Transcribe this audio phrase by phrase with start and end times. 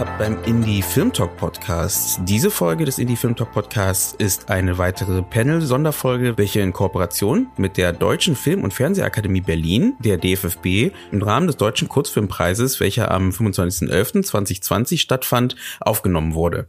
[0.00, 2.20] Habt beim Indie Film Talk Podcast.
[2.24, 7.76] Diese Folge des Indie Film Talk Podcasts ist eine weitere Panel-Sonderfolge, welche in Kooperation mit
[7.76, 13.28] der Deutschen Film- und Fernsehakademie Berlin, der DFFB, im Rahmen des Deutschen Kurzfilmpreises, welcher am
[13.28, 16.68] 25.11.2020 stattfand, aufgenommen wurde.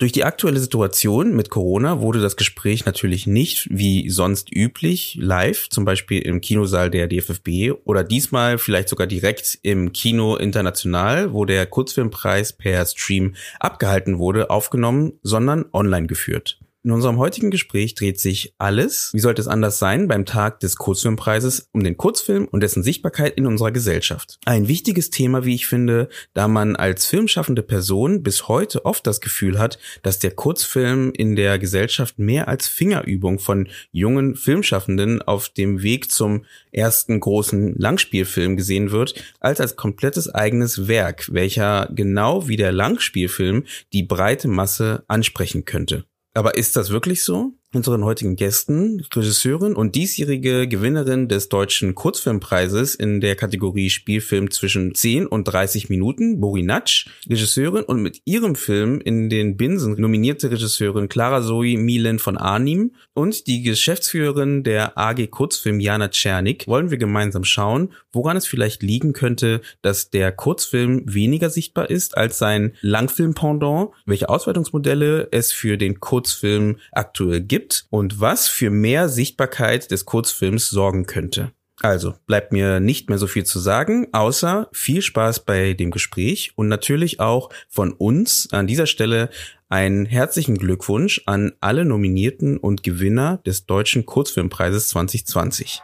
[0.00, 5.68] Durch die aktuelle Situation mit Corona wurde das Gespräch natürlich nicht wie sonst üblich live,
[5.70, 11.44] zum Beispiel im Kinosaal der DFFB oder diesmal vielleicht sogar direkt im Kino International, wo
[11.44, 16.60] der Kurzfilmpreis per Stream abgehalten wurde, aufgenommen, sondern online geführt.
[16.84, 20.76] In unserem heutigen Gespräch dreht sich alles, wie sollte es anders sein, beim Tag des
[20.76, 24.38] Kurzfilmpreises um den Kurzfilm und dessen Sichtbarkeit in unserer Gesellschaft.
[24.46, 29.20] Ein wichtiges Thema, wie ich finde, da man als filmschaffende Person bis heute oft das
[29.20, 35.48] Gefühl hat, dass der Kurzfilm in der Gesellschaft mehr als Fingerübung von jungen Filmschaffenden auf
[35.48, 42.46] dem Weg zum ersten großen Langspielfilm gesehen wird, als als komplettes eigenes Werk, welcher genau
[42.46, 46.04] wie der Langspielfilm die breite Masse ansprechen könnte.
[46.38, 47.57] Aber ist das wirklich so?
[47.74, 54.94] Unseren heutigen Gästen, Regisseurin und diesjährige Gewinnerin des deutschen Kurzfilmpreises in der Kategorie Spielfilm zwischen
[54.94, 60.50] 10 und 30 Minuten, Bori Natsch, Regisseurin und mit ihrem Film in den Binsen nominierte
[60.50, 66.66] Regisseurin Clara Zoe Milen von Arnim und die Geschäftsführerin der AG Kurzfilm Jana Czernik.
[66.68, 72.16] Wollen wir gemeinsam schauen, woran es vielleicht liegen könnte, dass der Kurzfilm weniger sichtbar ist
[72.16, 78.70] als sein Langfilm-Pendant, welche Auswertungsmodelle es für den Kurzfilm aktuell gibt gibt und was für
[78.70, 81.50] mehr Sichtbarkeit des Kurzfilms sorgen könnte.
[81.80, 86.52] Also bleibt mir nicht mehr so viel zu sagen, außer viel Spaß bei dem Gespräch
[86.54, 89.30] und natürlich auch von uns an dieser Stelle
[89.68, 95.82] einen herzlichen Glückwunsch an alle Nominierten und Gewinner des Deutschen Kurzfilmpreises 2020.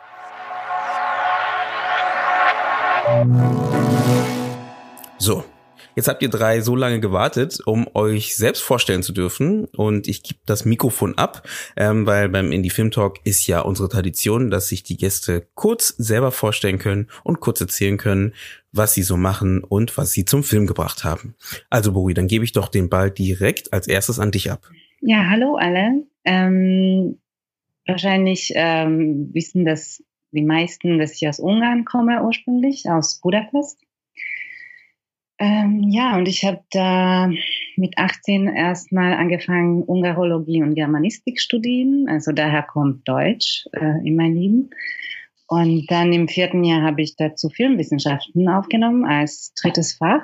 [5.18, 5.44] So,
[5.96, 9.66] Jetzt habt ihr drei so lange gewartet, um euch selbst vorstellen zu dürfen.
[9.66, 11.46] Und ich gebe das Mikrofon ab,
[11.76, 15.88] ähm, weil beim Indie Film Talk ist ja unsere Tradition, dass sich die Gäste kurz
[15.88, 18.34] selber vorstellen können und kurz erzählen können,
[18.72, 21.34] was sie so machen und was sie zum Film gebracht haben.
[21.70, 24.68] Also Bori, dann gebe ich doch den Ball direkt als erstes an dich ab.
[25.00, 26.04] Ja, hallo alle.
[26.24, 27.20] Ähm,
[27.86, 30.02] wahrscheinlich ähm, wissen das
[30.32, 33.78] die meisten, dass ich aus Ungarn komme ursprünglich, aus Budapest.
[35.38, 37.28] Ähm, ja, und ich habe da
[37.76, 42.06] mit 18 erstmal angefangen, Ungarologie und Germanistik studieren.
[42.08, 44.70] Also daher kommt Deutsch äh, in mein Leben.
[45.46, 50.22] Und dann im vierten Jahr habe ich dazu Filmwissenschaften aufgenommen als drittes Fach.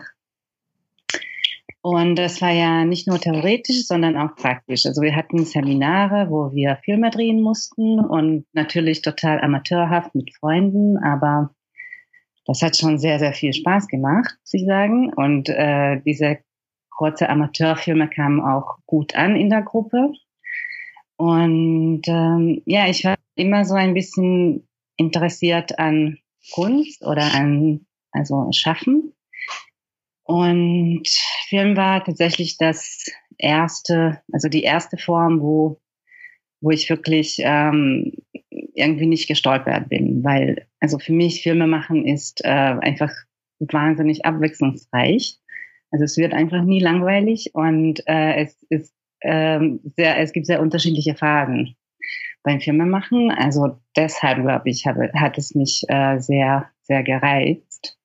[1.82, 4.84] Und das war ja nicht nur theoretisch, sondern auch praktisch.
[4.87, 10.98] Also wir hatten Seminare, wo wir Filme drehen mussten und natürlich total amateurhaft mit Freunden,
[10.98, 11.54] aber
[12.50, 15.12] das hat schon sehr, sehr viel Spaß gemacht, muss ich sagen.
[15.14, 16.38] Und äh, diese
[16.90, 20.12] kurze Amateurfilme kamen auch gut an in der Gruppe.
[21.16, 24.66] Und ähm, ja, ich war immer so ein bisschen
[24.96, 26.18] interessiert an
[26.52, 29.14] Kunst oder an also Schaffen.
[30.24, 31.08] Und
[31.48, 33.06] Film war tatsächlich das
[33.38, 35.80] erste, also die erste Form, wo,
[36.60, 38.12] wo ich wirklich ähm,
[38.74, 43.12] irgendwie nicht gestolpert bin, weil also für mich Filme machen ist äh, einfach
[43.58, 45.38] wahnsinnig abwechslungsreich.
[45.91, 50.62] Also es wird einfach nie langweilig und äh, es ist ähm, sehr, es gibt sehr
[50.62, 51.76] unterschiedliche Phasen
[52.42, 53.30] beim Filmemachen.
[53.30, 57.98] Also deshalb glaube ich, habe, hat es mich äh, sehr, sehr gereizt.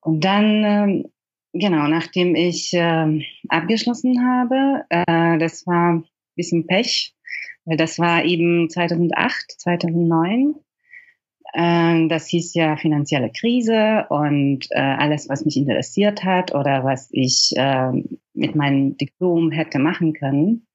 [0.00, 1.04] Und dann, ähm,
[1.52, 6.04] genau, nachdem ich äh, abgeschlossen habe, äh, das war ein
[6.34, 7.14] bisschen Pech,
[7.64, 10.54] weil das war eben 2008, 2009.
[11.54, 17.08] Ähm, das hieß ja finanzielle Krise und äh, alles, was mich interessiert hat oder was
[17.12, 17.92] ich äh,
[18.32, 20.66] mit meinem Diplom hätte machen können,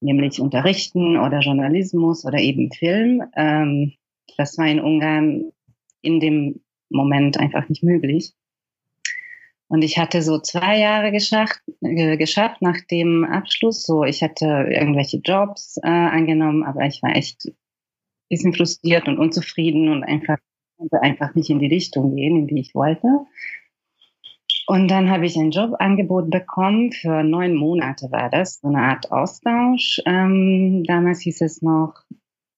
[0.00, 3.92] nämlich unterrichten oder Journalismus oder eben Film, ähm,
[4.38, 5.52] das war in Ungarn
[6.00, 8.32] in dem Moment einfach nicht möglich.
[9.68, 13.82] Und ich hatte so zwei Jahre geschafft, äh, geschafft nach dem Abschluss.
[13.82, 17.50] So, ich hatte irgendwelche Jobs äh, angenommen, aber ich war echt
[18.34, 20.38] bisschen frustriert und unzufrieden und einfach
[21.00, 23.06] einfach nicht in die Richtung gehen, in die ich wollte.
[24.66, 29.12] Und dann habe ich ein Jobangebot bekommen, für neun Monate war das, so eine Art
[29.12, 30.00] Austausch.
[30.06, 31.94] Ähm, damals hieß es noch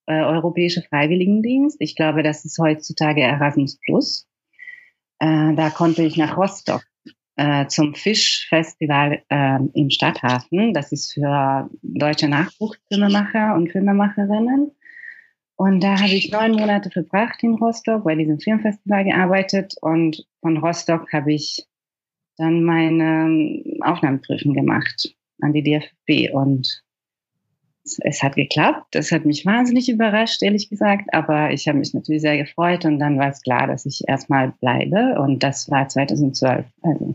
[0.07, 1.77] äh, Europäische Freiwilligendienst.
[1.81, 4.29] Ich glaube, das ist heutzutage Erasmus Plus.
[5.19, 6.85] Äh, da konnte ich nach Rostock
[7.35, 10.75] äh, zum Fischfestival äh, im Stadthafen.
[10.75, 14.71] Das ist für deutsche Nachwuchsfilmemacher und Filmemacherinnen.
[15.57, 19.75] Und da habe ich neun Monate verbracht in Rostock, bei diesem Filmfestival gearbeitet.
[19.81, 21.65] Und von Rostock habe ich
[22.37, 26.35] dann meine Aufnahmeprüfung gemacht an die DFB.
[26.35, 26.83] Und
[28.01, 28.95] es hat geklappt.
[28.95, 31.13] Das hat mich wahnsinnig überrascht, ehrlich gesagt.
[31.15, 34.53] Aber ich habe mich natürlich sehr gefreut und dann war es klar, dass ich erstmal
[34.61, 35.19] bleibe.
[35.19, 37.15] Und das war 2012, also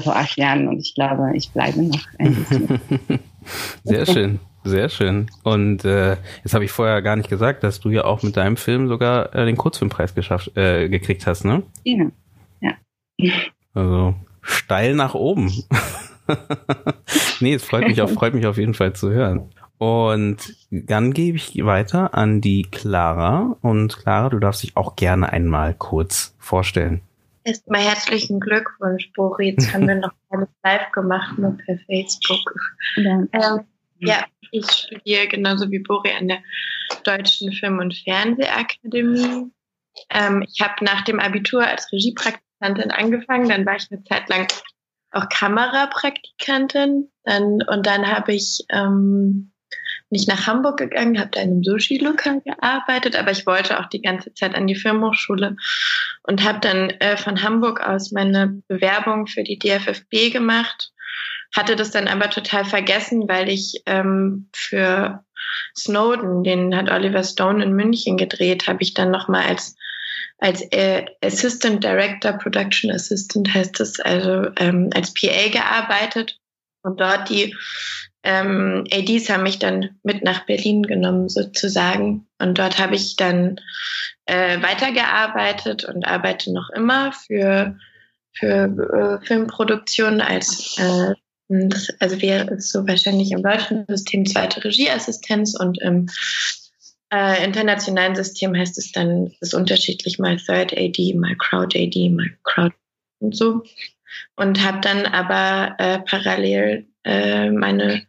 [0.00, 0.66] vor acht Jahren.
[0.68, 2.80] Und ich glaube, ich bleibe noch ein bisschen.
[3.84, 4.40] sehr schön.
[4.64, 5.30] Sehr schön.
[5.42, 8.56] Und äh, jetzt habe ich vorher gar nicht gesagt, dass du ja auch mit deinem
[8.56, 11.62] Film sogar äh, den Kurzfilmpreis geschafft, äh, gekriegt hast, ne?
[11.84, 12.72] Ja.
[13.16, 13.32] ja.
[13.72, 15.50] Also steil nach oben.
[17.40, 19.50] nee, es freut mich, auf, freut mich auf jeden Fall zu hören.
[19.78, 23.56] Und dann gebe ich weiter an die Clara.
[23.62, 27.00] Und Clara, du darfst dich auch gerne einmal kurz vorstellen.
[27.44, 29.54] Erstmal herzlichen Glückwunsch, Boris.
[29.56, 32.54] Jetzt haben wir noch alles live gemacht, nur per Facebook.
[32.96, 33.22] Ja.
[33.32, 33.60] Ähm,
[34.00, 36.42] ja, ich studiere genauso wie Bori an der
[37.04, 39.50] Deutschen Film- und Fernsehakademie.
[40.10, 44.48] Ähm, ich habe nach dem Abitur als Regiepraktikantin angefangen, dann war ich eine Zeit lang
[45.12, 47.10] auch Kamerapraktikantin.
[47.24, 49.52] Dann, und dann habe ich ähm,
[50.10, 54.02] nicht nach Hamburg gegangen, habe da in einem Sushi-Lokal gearbeitet, aber ich wollte auch die
[54.02, 55.56] ganze Zeit an die Filmhochschule
[56.24, 60.92] und habe dann äh, von Hamburg aus meine Bewerbung für die DFFB gemacht,
[61.54, 65.24] hatte das dann aber total vergessen, weil ich ähm, für
[65.76, 69.76] Snowden, den hat Oliver Stone in München gedreht, habe ich dann nochmal als
[70.38, 76.38] als äh, Assistant Director, Production Assistant heißt es, also ähm, als PA gearbeitet.
[76.82, 77.54] Und dort die
[78.22, 82.26] ähm, ADs haben mich dann mit nach Berlin genommen sozusagen.
[82.38, 83.60] Und dort habe ich dann
[84.24, 87.78] äh, weitergearbeitet und arbeite noch immer für
[88.32, 91.14] für äh, Filmproduktion als äh,
[91.50, 96.06] das, also wäre so wahrscheinlich im deutschen System zweite Regieassistenz und im
[97.12, 102.30] äh, internationalen System heißt es dann, ist unterschiedlich mal Third AD, mal Crowd AD, mal
[102.44, 102.74] Crowd
[103.18, 103.64] und so.
[104.36, 108.06] Und habe dann aber äh, parallel äh, meine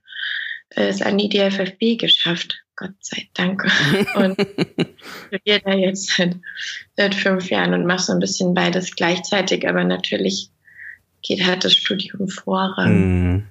[0.70, 2.64] äh, es an die DFFB geschafft.
[2.76, 3.64] Gott sei Dank.
[4.16, 4.40] Und
[5.28, 6.38] studiere da jetzt seit,
[6.98, 10.50] seit fünf Jahren und mache so ein bisschen beides gleichzeitig, aber natürlich
[11.22, 13.36] geht halt das Studium Vorrang.
[13.36, 13.44] Mm.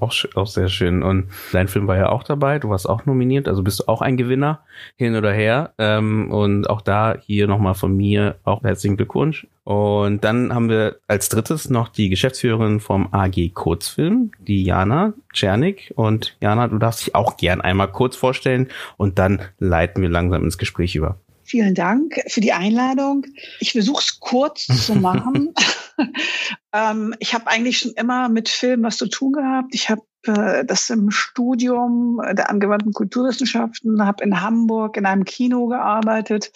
[0.00, 1.02] Auch, auch sehr schön.
[1.02, 2.58] Und dein Film war ja auch dabei.
[2.58, 4.60] Du warst auch nominiert, also bist du auch ein Gewinner
[4.96, 5.74] hin oder her.
[5.76, 9.46] Ähm, und auch da hier nochmal von mir auch herzlichen Glückwunsch.
[9.64, 15.92] Und dann haben wir als drittes noch die Geschäftsführerin vom AG Kurzfilm, die Jana Czernik.
[15.94, 20.44] Und Jana, du darfst dich auch gern einmal kurz vorstellen und dann leiten wir langsam
[20.44, 21.18] ins Gespräch über.
[21.46, 23.24] Vielen Dank für die Einladung.
[23.60, 25.54] Ich versuche es kurz zu machen.
[26.72, 29.74] ähm, ich habe eigentlich schon immer mit Film was zu tun gehabt.
[29.74, 35.66] Ich habe äh, das im Studium der angewandten Kulturwissenschaften, habe in Hamburg in einem Kino
[35.68, 36.50] gearbeitet,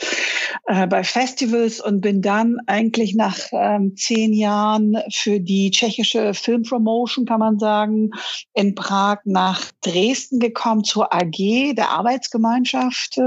[0.66, 7.26] äh, bei Festivals und bin dann eigentlich nach ähm, zehn Jahren für die tschechische Filmpromotion,
[7.26, 8.10] kann man sagen,
[8.54, 13.20] in Prag nach Dresden gekommen zur AG der Arbeitsgemeinschaft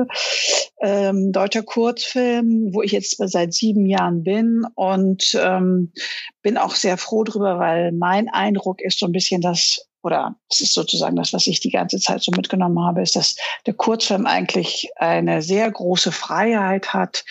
[0.84, 5.94] ähm, deutscher Kurzfilm, wo ich jetzt seit sieben Jahren bin und ähm,
[6.42, 10.60] bin auch sehr froh drüber, weil mein Eindruck ist so ein bisschen, dass oder es
[10.60, 14.25] ist sozusagen das, was ich die ganze Zeit so mitgenommen habe, ist, dass der Kurzfilm
[14.25, 17.24] eigentlich eine sehr große Freiheit hat,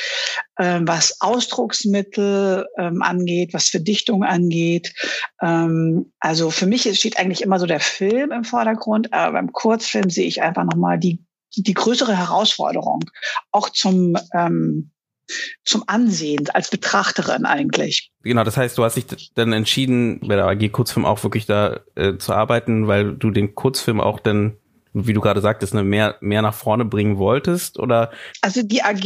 [0.59, 4.95] ähm, was Ausdrucksmittel ähm, angeht, was Verdichtung angeht.
[5.43, 10.09] Ähm, also für mich steht eigentlich immer so der Film im Vordergrund, aber beim Kurzfilm
[10.09, 11.23] sehe ich einfach nochmal die,
[11.57, 13.05] die größere Herausforderung,
[13.51, 14.91] auch zum ähm,
[15.65, 18.11] zum Ansehen als Betrachterin eigentlich.
[18.23, 21.81] Genau, das heißt, du hast dich dann entschieden, bei der AG Kurzfilm auch wirklich da
[21.95, 24.57] äh, zu arbeiten, weil du den Kurzfilm auch dann
[24.95, 27.79] wie du gerade sagtest, ne, mehr, mehr nach vorne bringen wolltest?
[27.79, 28.11] Oder?
[28.43, 29.05] Also die AG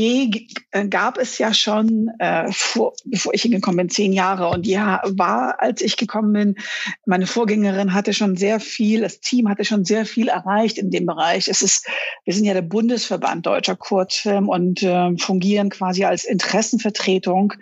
[0.73, 4.49] äh, gab es ja schon, äh, vor, bevor ich hingekommen bin, zehn Jahre.
[4.49, 6.55] Und die war, als ich gekommen bin,
[7.07, 11.07] meine Vorgängerin hatte schon sehr viel, das Team hatte schon sehr viel erreicht in dem
[11.07, 11.49] Bereich.
[11.49, 11.87] Es ist,
[12.25, 17.53] wir sind ja der Bundesverband Deutscher Kurzfilm und äh, fungieren quasi als Interessenvertretung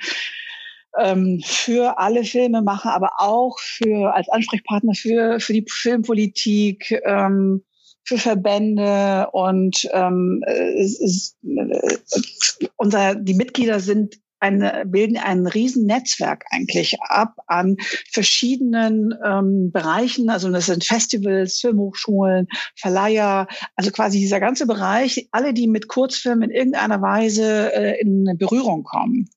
[0.98, 7.64] ähm, für alle Filmemacher, aber auch für als Ansprechpartner für für die Filmpolitik, ähm,
[8.04, 16.44] für Verbände und ähm, es, es, äh, unser, die Mitglieder sind eine, bilden ein Riesennetzwerk
[16.50, 17.76] eigentlich ab an
[18.12, 20.28] verschiedenen ähm, Bereichen.
[20.28, 26.50] Also das sind Festivals, Filmhochschulen, Verleiher, also quasi dieser ganze Bereich, alle, die mit Kurzfilmen
[26.50, 29.30] in irgendeiner Weise äh, in Berührung kommen.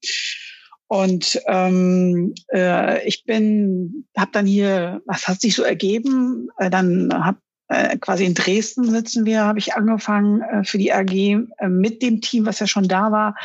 [0.87, 6.49] Und ähm, äh, ich bin, habe dann hier, was hat sich so ergeben?
[6.57, 10.93] Äh, dann habe äh, quasi in Dresden sitzen wir, habe ich angefangen äh, für die
[10.93, 13.35] AG äh, mit dem Team, was ja schon da war,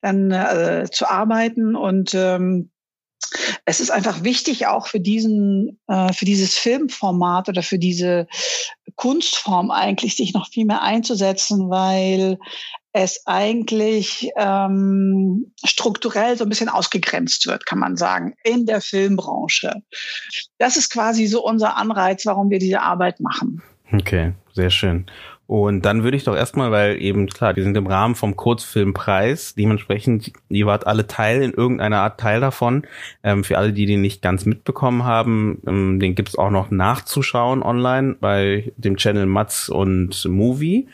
[0.00, 2.70] dann äh, zu arbeiten und ähm,
[3.64, 8.26] es ist einfach wichtig, auch für diesen, äh, für dieses Filmformat oder für diese
[8.96, 12.38] Kunstform eigentlich sich noch viel mehr einzusetzen, weil
[12.92, 19.82] es eigentlich ähm, strukturell so ein bisschen ausgegrenzt wird, kann man sagen, in der Filmbranche.
[20.58, 23.62] Das ist quasi so unser Anreiz, warum wir diese Arbeit machen.
[23.92, 25.06] Okay, sehr schön.
[25.46, 29.54] Und dann würde ich doch erstmal, weil eben klar, wir sind im Rahmen vom Kurzfilmpreis,
[29.54, 32.86] dementsprechend, ihr wart alle Teil, in irgendeiner Art Teil davon.
[33.22, 37.62] Ähm, für alle, die den nicht ganz mitbekommen haben, ähm, den gibt's auch noch nachzuschauen
[37.62, 40.88] online bei dem Channel Matz und Movie.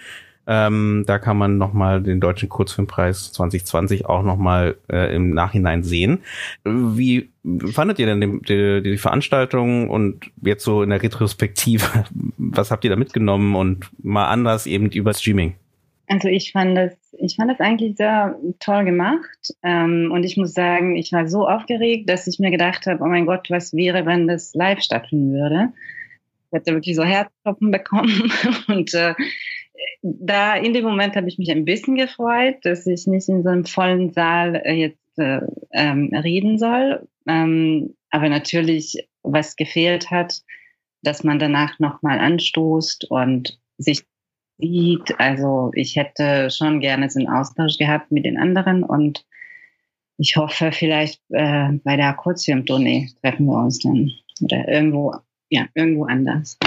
[0.50, 6.20] Ähm, da kann man nochmal den Deutschen Kurzfilmpreis 2020 auch nochmal äh, im Nachhinein sehen.
[6.64, 7.28] Wie
[7.66, 11.84] fandet ihr denn die, die, die Veranstaltung und jetzt so in der Retrospektive,
[12.38, 15.54] was habt ihr da mitgenommen und mal anders eben über Streaming?
[16.08, 19.54] Also ich fand das, ich fand das eigentlich sehr toll gemacht.
[19.62, 23.06] Ähm, und ich muss sagen, ich war so aufgeregt, dass ich mir gedacht habe, oh
[23.06, 25.72] mein Gott, was wäre, wenn das live stattfinden würde?
[26.46, 28.32] Ich hätte wirklich so Herzklopfen bekommen.
[28.68, 29.14] und äh,
[30.20, 33.48] da in dem Moment habe ich mich ein bisschen gefreut, dass ich nicht in so
[33.48, 35.40] einem vollen Saal äh, jetzt äh,
[35.72, 37.06] ähm, reden soll.
[37.26, 40.42] Ähm, aber natürlich, was gefehlt hat,
[41.02, 44.04] dass man danach nochmal anstoßt und sich
[44.58, 45.18] sieht.
[45.20, 49.24] Also ich hätte schon gerne so einen Austausch gehabt mit den anderen und
[50.16, 54.10] ich hoffe, vielleicht äh, bei der Kurzfilmtournee treffen wir uns dann
[54.42, 55.14] oder irgendwo,
[55.48, 56.58] ja, irgendwo anders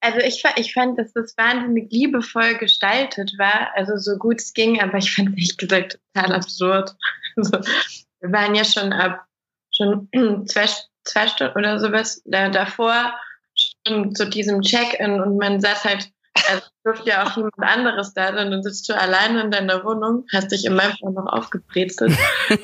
[0.00, 4.80] also ich, ich fand, dass das wahnsinnig liebevoll gestaltet war, also so gut es ging,
[4.80, 6.96] aber ich fand es ehrlich gesagt total absurd.
[7.36, 7.60] Also,
[8.18, 9.24] wir waren ja schon ab
[9.72, 10.08] schon
[10.48, 10.66] zwei,
[11.04, 13.14] zwei Stunden oder sowas da, davor
[13.86, 16.10] schon zu diesem Check-in und man saß halt,
[16.48, 20.24] also durfte ja auch niemand anderes da sein, dann sitzt du alleine in deiner Wohnung,
[20.32, 22.16] hast dich in meinem Fall noch aufgebrezelt.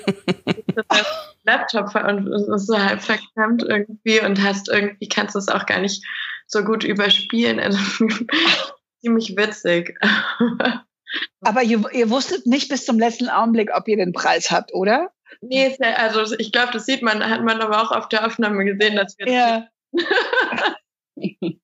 [1.44, 5.78] Laptop und ist so halb verklemmt irgendwie und hast irgendwie, kannst du es auch gar
[5.78, 6.02] nicht
[6.47, 7.61] so gut überspielen.
[7.61, 7.79] Also
[9.01, 9.97] ziemlich witzig.
[11.43, 15.11] Aber ihr, ihr wusstet nicht bis zum letzten Augenblick, ob ihr den Preis habt, oder?
[15.41, 18.97] Nee, also ich glaube, das sieht man, hat man aber auch auf der Aufnahme gesehen,
[18.97, 19.33] dass wir.
[19.33, 19.69] Ja.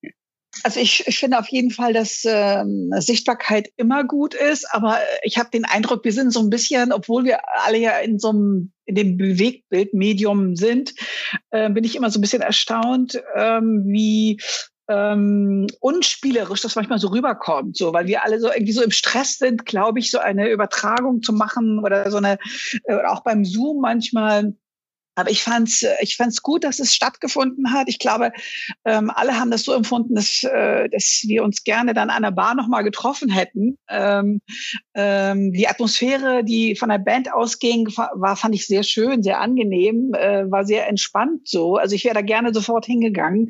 [0.63, 5.39] Also ich, ich finde auf jeden Fall, dass ähm, Sichtbarkeit immer gut ist, aber ich
[5.39, 8.73] habe den Eindruck, wir sind so ein bisschen, obwohl wir alle ja in so einem
[8.91, 10.95] in dem Bewegtbildmedium sind,
[11.51, 14.41] äh, bin ich immer so ein bisschen erstaunt, ähm, wie
[14.89, 19.39] ähm, unspielerisch das manchmal so rüberkommt, so, weil wir alle so irgendwie so im Stress
[19.39, 22.39] sind, glaube ich, so eine Übertragung zu machen oder so eine,
[22.85, 24.55] äh, auch beim Zoom manchmal
[25.21, 27.89] aber ich fand's, äh, ich fand's gut, dass es stattgefunden hat.
[27.89, 28.33] Ich glaube,
[28.85, 32.31] ähm, alle haben das so empfunden, dass, äh, dass wir uns gerne dann an der
[32.31, 33.79] Bar nochmal getroffen hätten.
[33.89, 34.41] Ähm,
[34.95, 40.13] ähm, die Atmosphäre, die von der Band ausging, war, fand ich sehr schön, sehr angenehm,
[40.15, 41.77] äh, war sehr entspannt so.
[41.77, 43.49] Also ich wäre da gerne sofort hingegangen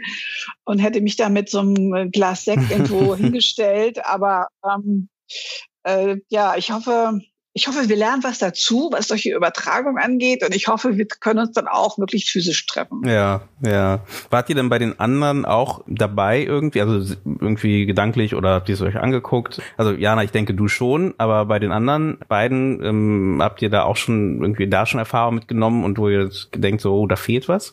[0.65, 4.05] und hätte mich da mit so einem Glas Sekt irgendwo hingestellt.
[4.05, 5.09] Aber ähm,
[5.85, 7.21] äh, ja, ich hoffe,
[7.53, 10.45] ich hoffe, wir lernen was dazu, was solche Übertragung angeht.
[10.45, 13.03] Und ich hoffe, wir können uns dann auch wirklich physisch treffen.
[13.05, 14.01] Ja, ja.
[14.31, 16.81] Wart ihr denn bei den anderen auch dabei irgendwie?
[16.81, 19.61] Also irgendwie gedanklich oder habt ihr es euch angeguckt?
[19.77, 23.83] Also Jana, ich denke du schon, aber bei den anderen beiden ähm, habt ihr da
[23.83, 27.49] auch schon irgendwie da schon Erfahrung mitgenommen und wo ihr denkt, so, oh, da fehlt
[27.49, 27.73] was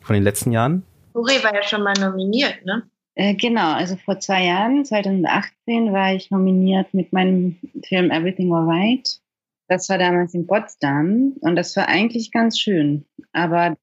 [0.00, 0.82] von den letzten Jahren?
[1.14, 2.82] Uri war ja schon mal nominiert, ne?
[3.14, 9.20] Äh, genau, also vor zwei Jahren, 2018, war ich nominiert mit meinem Film Everything Alright.
[9.68, 13.06] Das war damals in Potsdam und das war eigentlich ganz schön.
[13.32, 13.76] Aber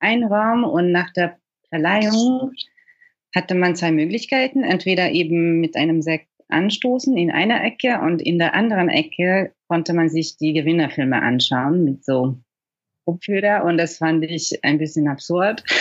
[0.00, 2.52] ein Raum und nach der Verleihung
[3.34, 4.62] hatte man zwei Möglichkeiten.
[4.62, 9.92] Entweder eben mit einem Sekt anstoßen in einer Ecke und in der anderen Ecke konnte
[9.92, 12.38] man sich die Gewinnerfilme anschauen mit so
[13.08, 15.64] Kopfhörer und das fand ich ein bisschen absurd.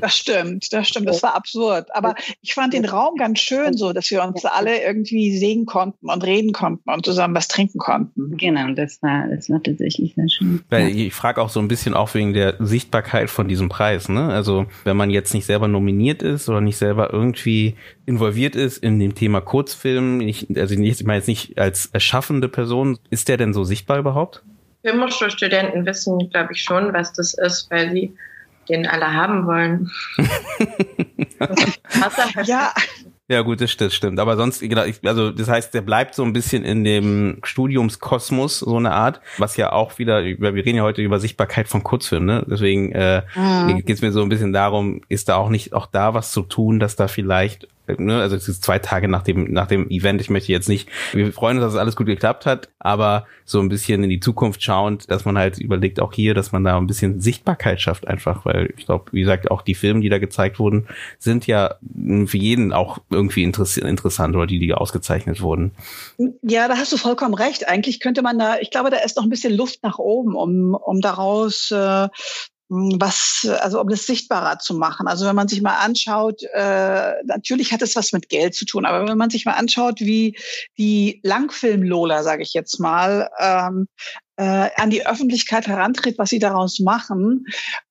[0.00, 1.94] Das stimmt, das stimmt, das war absurd.
[1.94, 6.08] Aber ich fand den Raum ganz schön so, dass wir uns alle irgendwie sehen konnten
[6.08, 8.38] und reden konnten und zusammen was trinken konnten.
[8.38, 10.62] Genau, das war, das war tatsächlich sehr schön.
[10.70, 14.08] Weil ich frage auch so ein bisschen auch wegen der Sichtbarkeit von diesem Preis.
[14.08, 14.28] Ne?
[14.30, 17.74] Also wenn man jetzt nicht selber nominiert ist oder nicht selber irgendwie
[18.06, 22.98] involviert ist in dem Thema Kurzfilm, ich, also ich meine jetzt nicht als erschaffende Person,
[23.10, 24.42] ist der denn so sichtbar überhaupt?
[24.82, 28.14] Filmhochschulstudenten wissen, glaube ich, schon, was das ist, weil sie
[28.68, 29.90] den alle haben wollen.
[32.44, 32.72] ja.
[33.30, 34.18] Ja, gut, das, das stimmt.
[34.18, 38.76] Aber sonst, genau, also das heißt, der bleibt so ein bisschen in dem Studiumskosmos, so
[38.76, 42.46] eine Art, was ja auch wieder, wir reden ja heute über Sichtbarkeit von Kurzfilmen, ne?
[42.50, 43.84] Deswegen äh, mhm.
[43.84, 46.42] geht es mir so ein bisschen darum, ist da auch nicht auch da was zu
[46.42, 47.68] tun, dass da vielleicht
[47.98, 50.20] ne, also es ist zwei Tage nach dem, nach dem Event.
[50.20, 53.60] Ich möchte jetzt nicht, wir freuen uns, dass es alles gut geklappt hat, aber so
[53.60, 56.76] ein bisschen in die Zukunft schauend, dass man halt überlegt, auch hier, dass man da
[56.76, 60.18] ein bisschen Sichtbarkeit schafft einfach, weil ich glaube, wie gesagt, auch die Filme, die da
[60.18, 60.86] gezeigt wurden,
[61.18, 61.74] sind ja
[62.26, 65.72] für jeden auch irgendwie interessant oder die, die ausgezeichnet wurden.
[66.42, 67.68] Ja, da hast du vollkommen recht.
[67.68, 70.74] Eigentlich könnte man da, ich glaube, da ist noch ein bisschen Luft nach oben, um,
[70.74, 72.08] um daraus äh,
[72.70, 75.08] was, also um das sichtbarer zu machen.
[75.08, 78.86] Also wenn man sich mal anschaut, äh, natürlich hat es was mit Geld zu tun,
[78.86, 80.36] aber wenn man sich mal anschaut, wie
[80.78, 83.88] die Langfilm-Lola, sage ich jetzt mal, ähm,
[84.40, 87.44] äh, an die Öffentlichkeit herantritt, was sie daraus machen.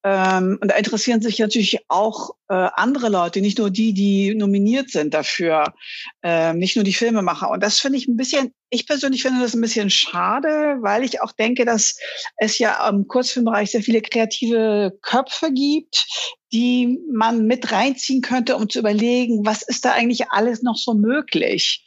[0.04, 4.90] Ähm, und da interessieren sich natürlich auch äh, andere Leute, nicht nur die, die nominiert
[4.90, 5.76] sind dafür,
[6.24, 7.52] äh, nicht nur die Filmemacher.
[7.52, 11.22] Und das finde ich ein bisschen, ich persönlich finde das ein bisschen schade, weil ich
[11.22, 11.96] auch denke, dass
[12.38, 16.08] es ja im Kurzfilmbereich sehr viele kreative Köpfe gibt,
[16.52, 20.96] die man mit reinziehen könnte, um zu überlegen, was ist da eigentlich alles noch so
[20.96, 21.86] möglich.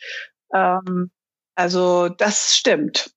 [0.55, 1.11] Ähm,
[1.57, 3.13] also das stimmt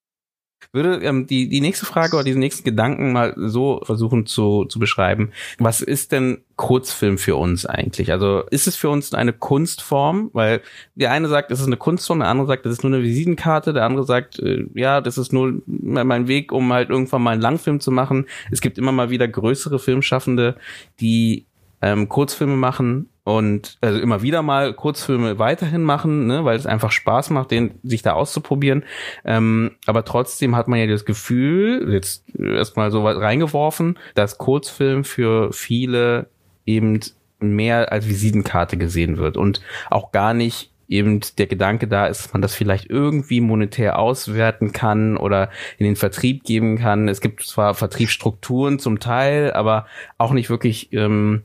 [0.76, 4.78] würde ähm, die, die nächste Frage oder diesen nächsten Gedanken mal so versuchen zu, zu
[4.78, 5.32] beschreiben.
[5.58, 8.12] Was ist denn Kurzfilm für uns eigentlich?
[8.12, 10.30] Also ist es für uns eine Kunstform?
[10.34, 10.62] Weil
[10.94, 13.74] der eine sagt, es ist eine Kunstform, der andere sagt, das ist nur eine Visitenkarte,
[13.74, 17.42] der andere sagt, äh, ja, das ist nur mein Weg, um halt irgendwann mal einen
[17.42, 18.26] Langfilm zu machen.
[18.52, 20.56] Es gibt immer mal wieder größere Filmschaffende,
[21.00, 21.46] die
[21.82, 26.92] ähm, Kurzfilme machen und also immer wieder mal Kurzfilme weiterhin machen, ne, weil es einfach
[26.92, 28.84] Spaß macht, den sich da auszuprobieren.
[29.26, 35.04] Ähm, aber trotzdem hat man ja das Gefühl, jetzt erstmal so weit reingeworfen, dass Kurzfilm
[35.04, 36.28] für viele
[36.68, 37.00] eben
[37.40, 42.34] mehr als Visitenkarte gesehen wird und auch gar nicht eben der Gedanke da ist, dass
[42.34, 47.08] man das vielleicht irgendwie monetär auswerten kann oder in den Vertrieb geben kann.
[47.08, 49.88] Es gibt zwar Vertriebsstrukturen zum Teil, aber
[50.20, 51.42] auch nicht wirklich ähm,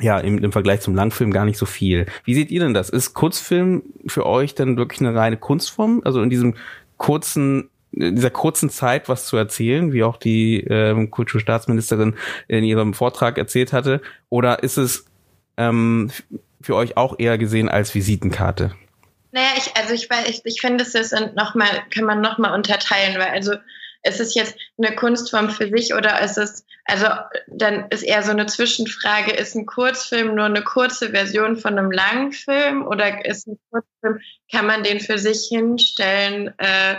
[0.00, 2.06] ja, im, im Vergleich zum Langfilm gar nicht so viel.
[2.24, 2.90] Wie seht ihr denn das?
[2.90, 6.02] Ist Kurzfilm für euch denn wirklich eine reine Kunstform?
[6.04, 6.54] Also in diesem
[6.96, 12.16] kurzen in dieser kurzen Zeit was zu erzählen, wie auch die ähm, Kulturstaatsministerin
[12.48, 14.00] in ihrem Vortrag erzählt hatte?
[14.30, 15.06] Oder ist es
[15.56, 16.10] ähm,
[16.60, 18.74] für euch auch eher gesehen als Visitenkarte?
[19.30, 23.16] Naja, ich, also ich, ich, ich finde, es ist noch mal, kann man nochmal unterteilen,
[23.18, 23.52] weil also
[24.04, 27.06] ist es jetzt eine Kunstform für sich oder ist es, also
[27.48, 31.90] dann ist eher so eine Zwischenfrage, ist ein Kurzfilm nur eine kurze Version von einem
[31.90, 34.20] langen Film oder ist ein Kurzfilm,
[34.52, 36.52] kann man den für sich hinstellen?
[36.58, 36.96] Äh,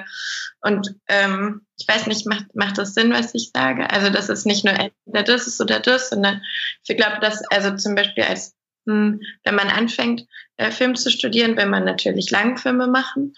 [0.61, 3.89] und ähm, ich weiß nicht, macht, macht das Sinn, was ich sage?
[3.91, 6.41] Also, dass es nicht nur entweder das ist oder das, sondern
[6.87, 8.55] ich glaube, dass also zum Beispiel als
[8.85, 10.25] wenn man anfängt,
[10.57, 13.33] äh, Film zu studieren, will man natürlich Langfilme machen.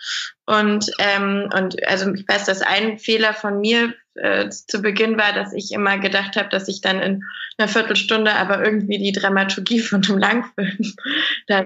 [0.45, 5.33] Und, ähm, und also ich weiß, dass ein Fehler von mir äh, zu Beginn war,
[5.33, 7.23] dass ich immer gedacht habe, dass ich dann in
[7.57, 10.93] einer Viertelstunde aber irgendwie die Dramaturgie von einem Langfilm
[11.47, 11.65] da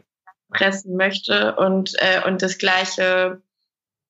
[0.50, 3.42] pressen möchte und, äh, und das gleiche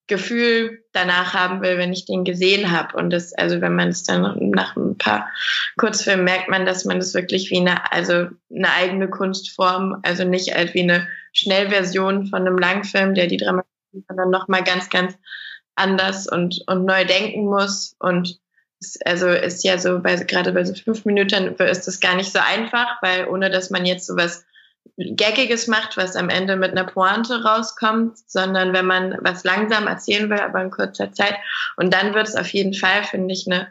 [0.08, 2.98] Gefühl danach haben will, wenn ich den gesehen habe.
[2.98, 5.30] Und das, also wenn man es dann nach ein paar
[5.78, 10.56] Kurzfilmen merkt man, dass man das wirklich wie eine, also eine eigene Kunstform, also nicht
[10.56, 13.72] als wie eine Schnellversion von einem Langfilm, der die Dramaturgie
[14.08, 15.18] sondern nochmal ganz, ganz
[15.76, 17.96] anders und, und neu denken muss.
[18.00, 18.40] Und
[18.80, 22.32] es, also ist ja so, bei, gerade bei so fünf Minuten ist das gar nicht
[22.32, 24.46] so einfach, weil ohne dass man jetzt sowas
[24.97, 30.30] Gaggiges macht, was am Ende mit einer Pointe rauskommt, sondern wenn man was langsam erzählen
[30.30, 31.36] will, aber in kurzer Zeit.
[31.77, 33.67] Und dann wird es auf jeden Fall, finde ich, eine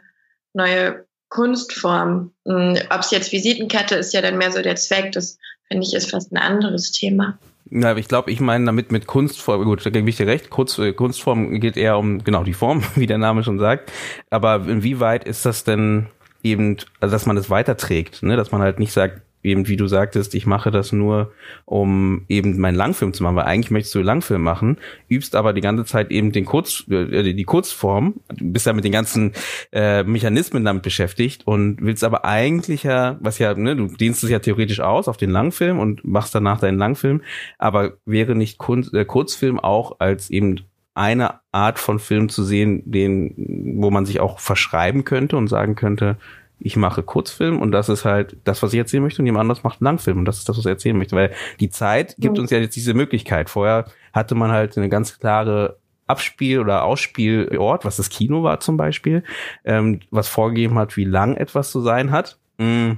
[0.53, 2.31] neue Kunstform.
[2.45, 5.11] Hm, Ob es jetzt Visitenkette ist, ja dann mehr so der Zweck.
[5.13, 7.37] Das finde ich ist fast ein anderes Thema.
[7.69, 10.77] Ja, ich glaube, ich meine damit mit Kunstform, gut, da gebe ich dir recht, Kurz,
[10.77, 13.91] äh, Kunstform geht eher um genau die Form, wie der Name schon sagt.
[14.29, 16.07] Aber inwieweit ist das denn
[16.43, 18.35] eben, also dass man es das weiterträgt, ne?
[18.35, 21.31] dass man halt nicht sagt, eben wie du sagtest, ich mache das nur,
[21.65, 24.77] um eben meinen Langfilm zu machen, weil eigentlich möchtest du Langfilm machen,
[25.09, 28.91] übst aber die ganze Zeit eben den Kurz, äh, die Kurzform, bist ja mit den
[28.91, 29.33] ganzen
[29.71, 34.29] äh, Mechanismen damit beschäftigt und willst aber eigentlich ja, was ja, ne, du dienst es
[34.29, 37.21] ja theoretisch aus auf den Langfilm und machst danach deinen Langfilm,
[37.57, 40.61] aber wäre nicht Kunst, äh, Kurzfilm auch als eben
[40.93, 43.33] eine Art von Film zu sehen, den,
[43.79, 46.17] wo man sich auch verschreiben könnte und sagen könnte,
[46.63, 49.63] ich mache Kurzfilm und das ist halt das, was ich erzählen möchte und jemand anderes
[49.63, 52.39] macht einen Langfilm und das ist das, was er erzählen möchte, weil die Zeit gibt
[52.39, 53.49] uns ja jetzt diese Möglichkeit.
[53.49, 58.77] Vorher hatte man halt eine ganz klare Abspiel- oder Ausspielort, was das Kino war zum
[58.77, 59.23] Beispiel,
[59.63, 62.37] ähm, was vorgegeben hat, wie lang etwas zu sein hat.
[62.57, 62.93] Mm.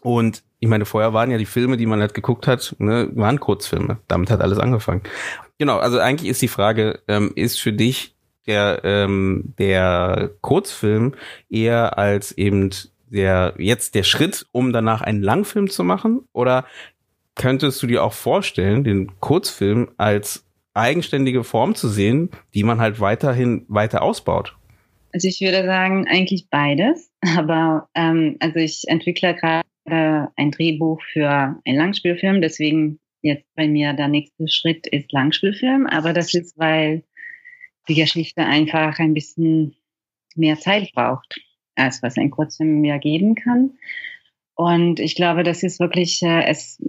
[0.00, 3.40] Und ich meine, vorher waren ja die Filme, die man halt geguckt hat, ne, waren
[3.40, 3.98] Kurzfilme.
[4.08, 5.02] Damit hat alles angefangen.
[5.58, 8.14] Genau, also eigentlich ist die Frage, ähm, ist für dich
[8.46, 11.14] der, ähm, der Kurzfilm
[11.48, 12.70] eher als eben
[13.12, 16.20] der, jetzt der Schritt, um danach einen Langfilm zu machen?
[16.32, 16.66] Oder
[17.34, 23.00] könntest du dir auch vorstellen, den Kurzfilm als eigenständige Form zu sehen, die man halt
[23.00, 24.56] weiterhin weiter ausbaut?
[25.12, 27.12] Also ich würde sagen, eigentlich beides.
[27.36, 31.28] Aber ähm, also ich entwickle gerade ein Drehbuch für
[31.66, 35.86] einen Langspielfilm, deswegen jetzt bei mir der nächste Schritt ist Langspielfilm.
[35.86, 37.02] Aber das ist, weil
[37.88, 39.74] die Geschichte einfach ein bisschen
[40.36, 41.40] mehr Zeit braucht,
[41.76, 43.72] als was ein Kurzfilm mir geben kann.
[44.54, 46.80] Und ich glaube, das ist wirklich, äh, es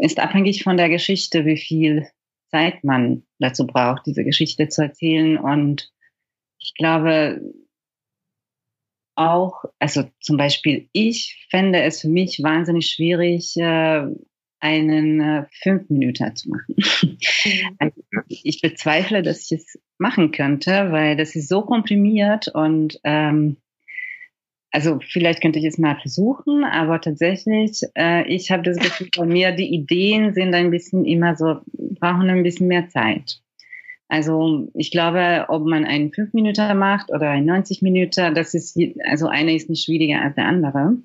[0.00, 2.06] ist abhängig von der Geschichte, wie viel
[2.50, 5.38] Zeit man dazu braucht, diese Geschichte zu erzählen.
[5.38, 5.92] Und
[6.58, 7.40] ich glaube
[9.16, 14.06] auch, also zum Beispiel, ich fände es für mich wahnsinnig schwierig, äh,
[14.60, 16.76] einen äh, fünf Minuten zu machen.
[17.02, 17.92] Mhm.
[18.28, 23.56] ich bezweifle, dass ich es machen könnte, weil das ist so komprimiert und ähm,
[24.72, 29.26] also vielleicht könnte ich es mal versuchen, aber tatsächlich, äh, ich habe das Gefühl bei
[29.26, 33.40] mir, die Ideen sind ein bisschen immer so, brauchen ein bisschen mehr Zeit.
[34.08, 38.78] Also ich glaube, ob man einen 5 Minuten macht oder einen 90 Minuten, das ist,
[39.08, 40.96] also eine ist nicht schwieriger als der andere.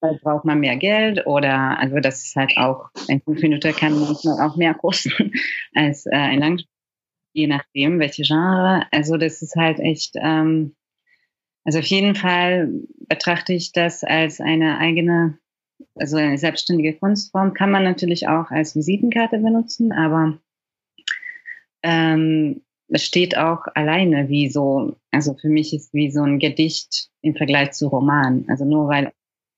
[0.00, 4.00] Da braucht man mehr Geld oder, also das ist halt auch, ein 5 Minuten kann
[4.00, 5.32] manchmal auch mehr kosten
[5.74, 6.70] als äh, ein Langspiel,
[7.32, 8.86] je nachdem, welche Genre.
[8.90, 10.74] Also das ist halt echt, ähm,
[11.70, 12.68] also auf jeden Fall
[13.06, 15.38] betrachte ich das als eine eigene,
[15.94, 17.54] also eine selbstständige Kunstform.
[17.54, 20.36] Kann man natürlich auch als Visitenkarte benutzen, aber
[21.84, 27.08] ähm, es steht auch alleine wie so, also für mich ist wie so ein Gedicht
[27.20, 28.46] im Vergleich zu Roman.
[28.48, 29.12] Also nur weil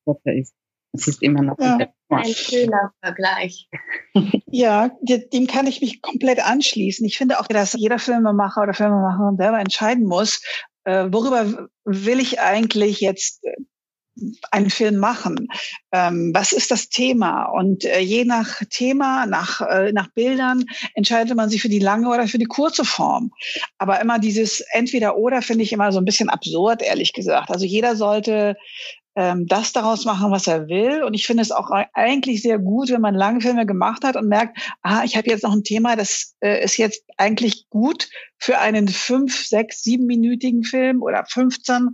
[0.04, 0.54] es ist,
[0.92, 1.78] es ist immer noch ja.
[2.10, 3.70] ein schöner Vergleich.
[4.54, 7.06] Ja, dem kann ich mich komplett anschließen.
[7.06, 10.42] Ich finde auch, dass jeder Filmemacher oder Filmemacherin selber entscheiden muss,
[10.84, 13.52] äh, worüber will ich eigentlich jetzt äh,
[14.50, 15.48] einen Film machen?
[15.92, 17.44] Ähm, was ist das Thema?
[17.44, 20.64] Und äh, je nach Thema, nach, äh, nach Bildern
[20.94, 23.32] entscheidet man sich für die lange oder für die kurze Form.
[23.78, 27.50] Aber immer dieses Entweder-Oder finde ich immer so ein bisschen absurd, ehrlich gesagt.
[27.50, 28.56] Also jeder sollte
[29.14, 31.02] ähm, das daraus machen, was er will.
[31.02, 34.28] Und ich finde es auch eigentlich sehr gut, wenn man lange Filme gemacht hat und
[34.28, 38.58] merkt, ah, ich habe jetzt noch ein Thema, das äh, ist jetzt eigentlich gut für
[38.58, 41.90] einen fünf, sechs, siebenminütigen Film oder 15.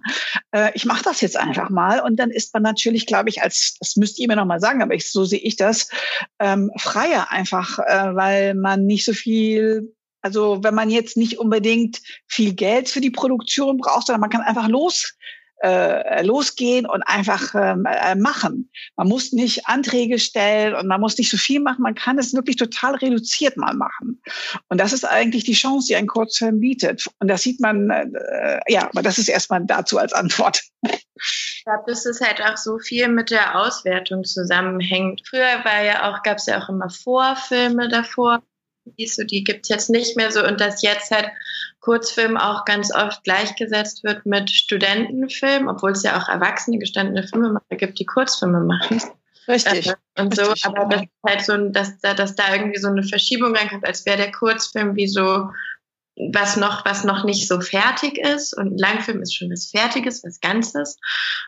[0.53, 2.01] Äh, ich mache das jetzt einfach mal.
[2.01, 4.83] Und dann ist man natürlich, glaube ich, als, das müsst ihr mir noch mal sagen,
[4.83, 5.91] aber ich, so sehe ich das,
[6.39, 12.01] ähm, freier einfach, äh, weil man nicht so viel also wenn man jetzt nicht unbedingt
[12.27, 15.15] viel Geld für die Produktion braucht, sondern man kann einfach los
[15.63, 18.71] äh, losgehen und einfach ähm, äh, machen.
[18.97, 21.83] Man muss nicht Anträge stellen und man muss nicht so viel machen.
[21.83, 24.23] Man kann es wirklich total reduziert mal machen.
[24.69, 27.07] Und das ist eigentlich die Chance, die ein Kurzfilm bietet.
[27.19, 30.63] Und das sieht man, äh, ja, aber das ist erstmal dazu als Antwort.
[30.83, 35.23] Ich glaube, dass es halt auch so viel mit der Auswertung zusammenhängt.
[35.29, 38.43] Früher war ja auch, gab es ja auch immer Vorfilme davor
[38.97, 41.29] die gibt's jetzt nicht mehr so und dass jetzt halt
[41.81, 47.77] Kurzfilm auch ganz oft gleichgesetzt wird mit Studentenfilm, obwohl es ja auch erwachsene gestandene Filmemacher
[47.77, 49.01] gibt, die Kurzfilme machen.
[49.47, 49.87] Richtig.
[49.87, 52.89] Äh, und so, Richtig, aber das ist halt so, dass da, dass da irgendwie so
[52.89, 55.49] eine Verschiebung reinkommt, als wäre der Kurzfilm wie so
[56.33, 60.41] was noch, was noch nicht so fertig ist und Langfilm ist schon was Fertiges, was
[60.41, 60.99] Ganzes.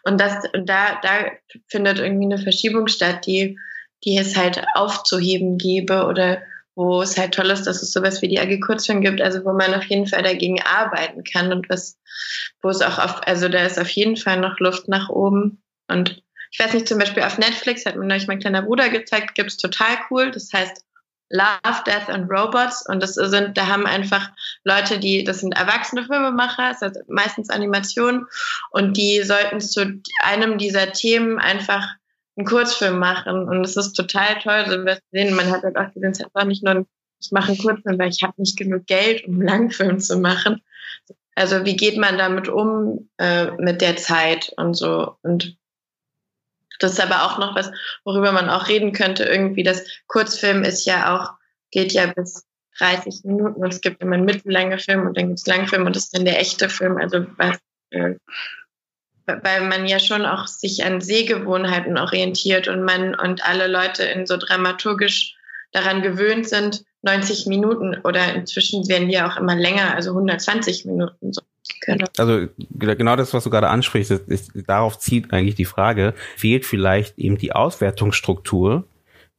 [0.04, 1.26] Und das, und da, da
[1.66, 3.58] findet irgendwie eine Verschiebung statt, die,
[4.04, 6.40] die es halt aufzuheben gäbe oder
[6.74, 9.52] wo es halt toll ist, dass es sowas wie die AG Kurzfilm gibt, also wo
[9.52, 11.98] man auf jeden Fall dagegen arbeiten kann und was,
[12.62, 15.62] wo es auch auf, also da ist auf jeden Fall noch Luft nach oben.
[15.88, 19.34] Und ich weiß nicht, zum Beispiel auf Netflix hat mir neulich mein kleiner Bruder gezeigt,
[19.34, 20.30] gibt's total cool.
[20.30, 20.84] Das heißt
[21.30, 22.84] Love, Death and Robots.
[22.88, 24.30] Und das sind, da haben einfach
[24.64, 28.26] Leute, die, das sind erwachsene Filmemacher, das heißt meistens Animationen,
[28.70, 31.94] und die sollten zu einem dieser Themen einfach
[32.36, 33.48] einen Kurzfilm machen.
[33.48, 35.34] Und es ist total toll, so wir sehen.
[35.34, 36.86] Man hat halt auch gesehen, es einfach nicht nur,
[37.20, 40.62] ich mache einen Kurzfilm, weil ich habe nicht genug Geld, um einen Langfilm zu machen.
[41.34, 45.16] Also wie geht man damit um äh, mit der Zeit und so.
[45.22, 45.56] Und
[46.80, 47.70] das ist aber auch noch was,
[48.04, 49.24] worüber man auch reden könnte.
[49.24, 51.32] Irgendwie das Kurzfilm ist ja auch,
[51.70, 52.46] geht ja bis
[52.78, 55.94] 30 Minuten und es gibt immer einen mittellange Film und dann gibt es Langfilm und
[55.94, 56.96] das ist dann der echte Film.
[56.96, 57.58] Also was,
[57.90, 58.14] äh,
[59.42, 64.26] weil man ja schon auch sich an Sehgewohnheiten orientiert und man und alle Leute in
[64.26, 65.36] so dramaturgisch
[65.72, 71.32] daran gewöhnt sind, 90 Minuten oder inzwischen werden die auch immer länger, also 120 Minuten.
[71.32, 71.42] So.
[71.82, 72.06] Genau.
[72.18, 76.66] Also genau das, was du gerade ansprichst, ist, ist, darauf zieht eigentlich die Frage, fehlt
[76.66, 78.84] vielleicht eben die Auswertungsstruktur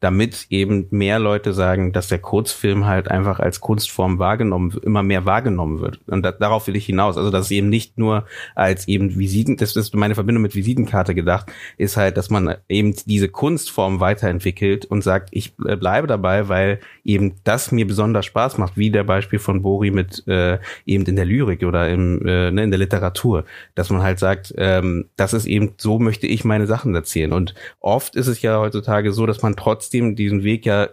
[0.01, 5.25] damit eben mehr Leute sagen, dass der Kurzfilm halt einfach als Kunstform wahrgenommen, immer mehr
[5.25, 5.99] wahrgenommen wird.
[6.07, 7.17] Und da, darauf will ich hinaus.
[7.17, 11.51] Also, dass eben nicht nur als eben Visiten, das ist meine Verbindung mit Visitenkarte gedacht,
[11.77, 17.35] ist halt, dass man eben diese Kunstform weiterentwickelt und sagt, ich bleibe dabei, weil eben
[17.43, 21.25] das mir besonders Spaß macht, wie der Beispiel von Bori mit äh, eben in der
[21.25, 25.45] Lyrik oder im, äh, ne, in der Literatur, dass man halt sagt, ähm, das ist
[25.45, 27.33] eben, so möchte ich meine Sachen erzählen.
[27.33, 30.89] Und oft ist es ja heutzutage so, dass man trotz trotzdem diesen Weg ja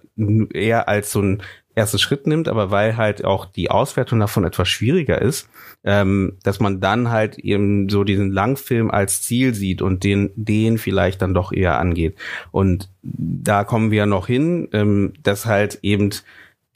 [0.53, 1.43] eher als so ein
[1.77, 5.49] erstes Schritt nimmt, aber weil halt auch die Auswertung davon etwas schwieriger ist,
[5.85, 10.79] ähm, dass man dann halt eben so diesen Langfilm als Ziel sieht und den, den
[10.79, 12.17] vielleicht dann doch eher angeht.
[12.51, 16.11] Und da kommen wir noch hin, ähm, dass halt eben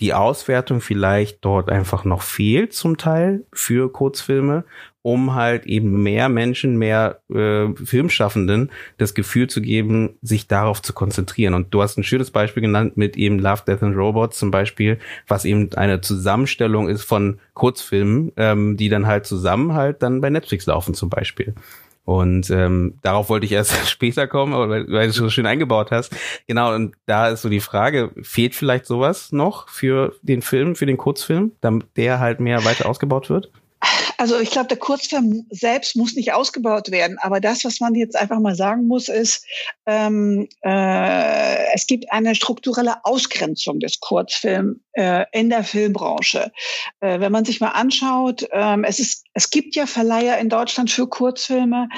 [0.00, 4.64] die Auswertung vielleicht dort einfach noch fehlt zum Teil für Kurzfilme
[5.02, 10.92] um halt eben mehr Menschen, mehr äh, Filmschaffenden das Gefühl zu geben, sich darauf zu
[10.92, 11.54] konzentrieren.
[11.54, 14.98] Und du hast ein schönes Beispiel genannt mit eben Love, Death and Robots zum Beispiel,
[15.26, 20.30] was eben eine Zusammenstellung ist von Kurzfilmen, ähm, die dann halt zusammen halt dann bei
[20.30, 21.54] Netflix laufen zum Beispiel.
[22.04, 26.14] Und ähm, darauf wollte ich erst später kommen, weil, weil du so schön eingebaut hast.
[26.46, 30.86] Genau, und da ist so die Frage, fehlt vielleicht sowas noch für den Film, für
[30.86, 33.50] den Kurzfilm, damit der halt mehr weiter ausgebaut wird?
[34.22, 38.14] Also ich glaube, der Kurzfilm selbst muss nicht ausgebaut werden, aber das, was man jetzt
[38.14, 39.44] einfach mal sagen muss, ist,
[39.84, 46.52] ähm, äh, es gibt eine strukturelle Ausgrenzung des Kurzfilms äh, in der Filmbranche.
[47.00, 50.92] Äh, wenn man sich mal anschaut, ähm, es ist, es gibt ja Verleiher in Deutschland
[50.92, 51.88] für Kurzfilme.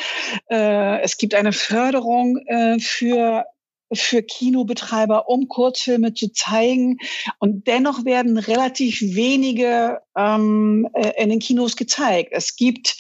[0.51, 3.45] Äh, es gibt eine Förderung äh, für
[3.93, 6.97] für Kinobetreiber, um Kurzfilme zu zeigen.
[7.39, 12.31] Und dennoch werden relativ wenige ähm, äh, in den Kinos gezeigt.
[12.33, 12.97] Es gibt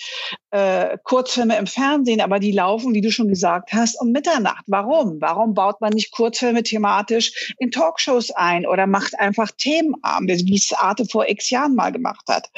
[0.50, 4.64] äh, Kurzfilme im Fernsehen, aber die laufen, wie du schon gesagt hast, um Mitternacht.
[4.66, 5.20] Warum?
[5.20, 10.72] Warum baut man nicht Kurzfilme thematisch in Talkshows ein oder macht einfach Themenabende, wie es
[10.72, 12.50] Arte vor x Jahren mal gemacht hat?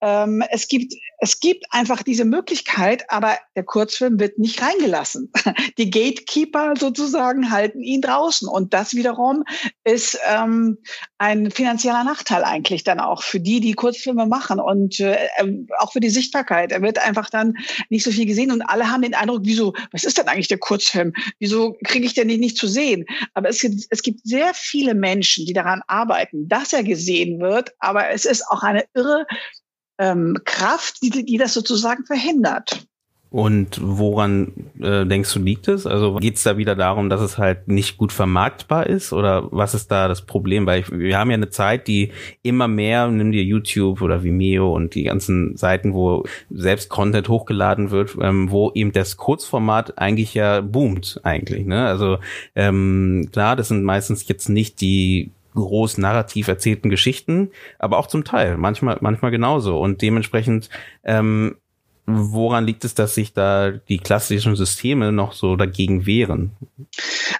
[0.00, 5.32] Ähm, es gibt es gibt einfach diese Möglichkeit, aber der Kurzfilm wird nicht reingelassen.
[5.78, 9.42] Die Gatekeeper sozusagen halten ihn draußen und das wiederum
[9.82, 10.78] ist ähm,
[11.18, 15.92] ein finanzieller Nachteil eigentlich dann auch für die, die Kurzfilme machen und äh, ähm, auch
[15.92, 16.72] für die Sichtbarkeit.
[16.72, 17.54] Er wird einfach dann
[17.90, 20.58] nicht so viel gesehen und alle haben den Eindruck, wieso, was ist denn eigentlich der
[20.58, 21.12] Kurzfilm?
[21.38, 23.04] Wieso kriege ich den nicht, nicht zu sehen?
[23.34, 27.72] Aber es gibt, es gibt sehr viele Menschen, die daran arbeiten, dass er gesehen wird,
[27.80, 29.26] aber es ist auch eine irre
[29.98, 32.86] ähm, Kraft, die, die das sozusagen verhindert.
[33.30, 35.86] Und woran äh, denkst du, liegt es?
[35.86, 39.12] Also geht es da wieder darum, dass es halt nicht gut vermarktbar ist?
[39.12, 40.64] Oder was ist da das Problem?
[40.64, 42.12] Weil ich, wir haben ja eine Zeit, die
[42.42, 47.90] immer mehr, nimm dir YouTube oder Vimeo und die ganzen Seiten, wo selbst Content hochgeladen
[47.90, 51.66] wird, ähm, wo eben das Kurzformat eigentlich ja boomt eigentlich.
[51.66, 51.86] Ne?
[51.86, 52.18] Also
[52.54, 58.24] ähm, klar, das sind meistens jetzt nicht die groß narrativ erzählten Geschichten, aber auch zum
[58.24, 59.78] Teil, manchmal, manchmal genauso.
[59.78, 60.70] Und dementsprechend
[61.04, 61.56] ähm,
[62.08, 66.52] woran liegt es, dass sich da die klassischen Systeme noch so dagegen wehren?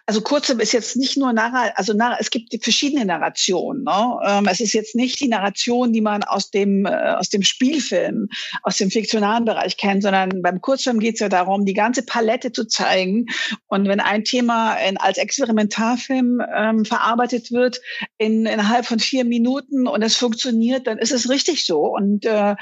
[0.05, 3.85] Also Kurzem ist jetzt nicht nur Narra also es gibt verschiedene Narrationen.
[3.85, 4.21] Ne?
[4.27, 8.29] Ähm, es ist jetzt nicht die Narration, die man aus dem äh, aus dem Spielfilm,
[8.63, 12.53] aus dem fiktionalen Bereich kennt, sondern beim Kurzfilm geht es ja darum, die ganze Palette
[12.53, 13.27] zu zeigen.
[13.67, 17.81] Und wenn ein Thema in, als Experimentarfilm ähm, verarbeitet wird
[18.19, 21.81] in, innerhalb von vier Minuten und es funktioniert, dann ist es richtig so.
[21.81, 22.55] Und äh,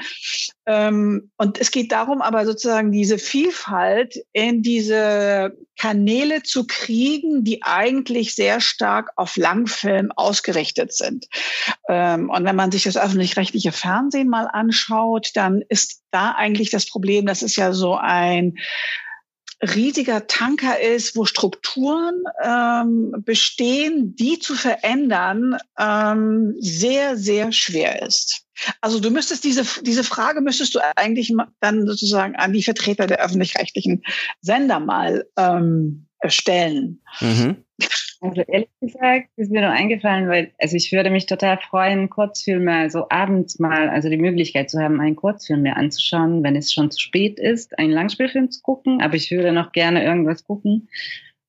[0.65, 7.63] ähm, und es geht darum, aber sozusagen diese Vielfalt in diese Kanäle zu kriegen, die
[7.63, 11.27] eigentlich sehr stark auf Langfilm ausgerichtet sind.
[11.89, 16.87] Ähm, und wenn man sich das öffentlich-rechtliche Fernsehen mal anschaut, dann ist da eigentlich das
[16.87, 18.57] Problem, das ist ja so ein
[19.61, 28.43] riesiger Tanker ist, wo Strukturen ähm, bestehen, die zu verändern, ähm, sehr, sehr schwer ist.
[28.81, 33.23] Also du müsstest diese, diese Frage müsstest du eigentlich dann sozusagen an die Vertreter der
[33.23, 34.03] öffentlich-rechtlichen
[34.41, 37.01] Sender mal ähm, stellen.
[37.19, 37.63] Mhm.
[38.19, 42.89] Also ehrlich gesagt ist mir nur eingefallen, weil, also ich würde mich total freuen, Kurzfilme
[42.89, 46.89] so abends mal, also die Möglichkeit zu haben, einen Kurzfilm mir anzuschauen, wenn es schon
[46.89, 50.89] zu spät ist, einen Langspielfilm zu gucken, aber ich würde noch gerne irgendwas gucken.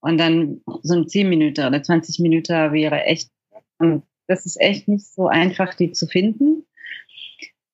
[0.00, 3.30] Und dann so ein 10 Minuten oder 20 Minuten wäre echt,
[3.78, 6.66] und das ist echt nicht so einfach, die zu finden.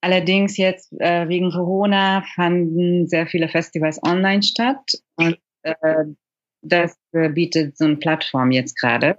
[0.00, 6.04] Allerdings jetzt äh, wegen Corona fanden sehr viele Festivals online statt und äh,
[6.64, 9.16] das äh, bietet so eine Plattform jetzt gerade.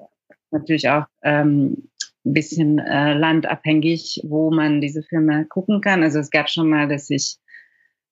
[0.52, 1.90] Natürlich auch ähm,
[2.26, 6.04] ein bisschen äh, landabhängig, wo man diese Filme gucken kann.
[6.04, 7.38] Also es gab schon mal, dass ich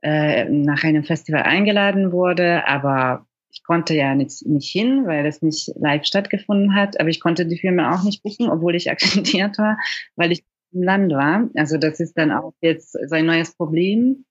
[0.02, 5.42] äh, nach einem Festival eingeladen wurde, aber ich konnte ja nicht, nicht hin, weil das
[5.42, 7.00] nicht live stattgefunden hat.
[7.00, 9.78] Aber ich konnte die Filme auch nicht gucken, obwohl ich akkreditiert war,
[10.16, 10.44] weil ich
[10.74, 11.50] im Land war.
[11.56, 14.26] Also das ist dann auch jetzt so ein neues Problem,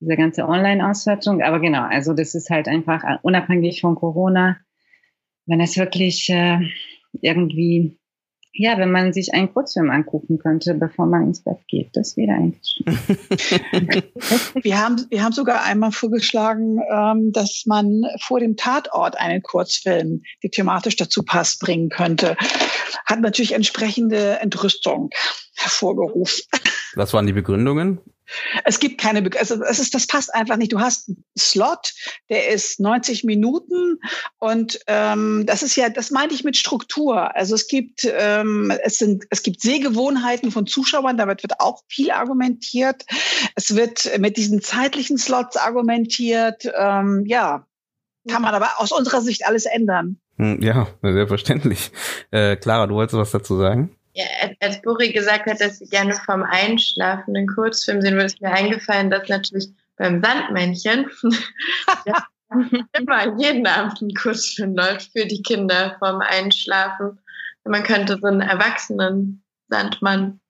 [0.00, 1.42] diese ganze Online-Auswertung.
[1.42, 4.56] Aber genau, also das ist halt einfach unabhängig von Corona,
[5.46, 6.60] wenn es wirklich äh,
[7.20, 7.98] irgendwie
[8.52, 12.32] ja, wenn man sich einen Kurzfilm angucken könnte, bevor man ins Bett geht, das wäre
[12.32, 12.88] eigentlich schön.
[14.64, 20.22] wir, haben, wir haben sogar einmal vorgeschlagen, ähm, dass man vor dem Tatort einen Kurzfilm,
[20.42, 22.36] der thematisch dazu passt, bringen könnte.
[23.06, 25.10] Hat natürlich entsprechende Entrüstung
[25.54, 26.42] hervorgerufen.
[26.94, 28.00] Was waren die Begründungen?
[28.64, 30.72] Es gibt keine, Be also es ist, das passt einfach nicht.
[30.72, 31.92] Du hast einen Slot,
[32.28, 34.00] der ist 90 Minuten
[34.38, 37.34] und ähm, das ist ja, das meinte ich mit Struktur.
[37.36, 42.10] Also es gibt, ähm, es sind, es gibt Sehgewohnheiten von Zuschauern, damit wird auch viel
[42.10, 43.04] argumentiert.
[43.54, 46.70] Es wird mit diesen zeitlichen Slots argumentiert.
[46.78, 47.66] Ähm, ja,
[48.28, 50.18] kann man aber aus unserer Sicht alles ändern.
[50.36, 51.90] Hm, ja, selbstverständlich.
[52.30, 53.97] Äh, Clara, du wolltest was dazu sagen?
[54.18, 58.40] Ja, als Buri gesagt hat, dass sie gerne vom Einschlafen einen Kurzfilm sehen würde, ist
[58.40, 61.06] mir eingefallen, dass natürlich beim Sandmännchen
[62.98, 67.20] immer jeden Abend ein Kurzfilm läuft für die Kinder vom Einschlafen.
[67.64, 70.40] Man könnte so einen erwachsenen Sandmann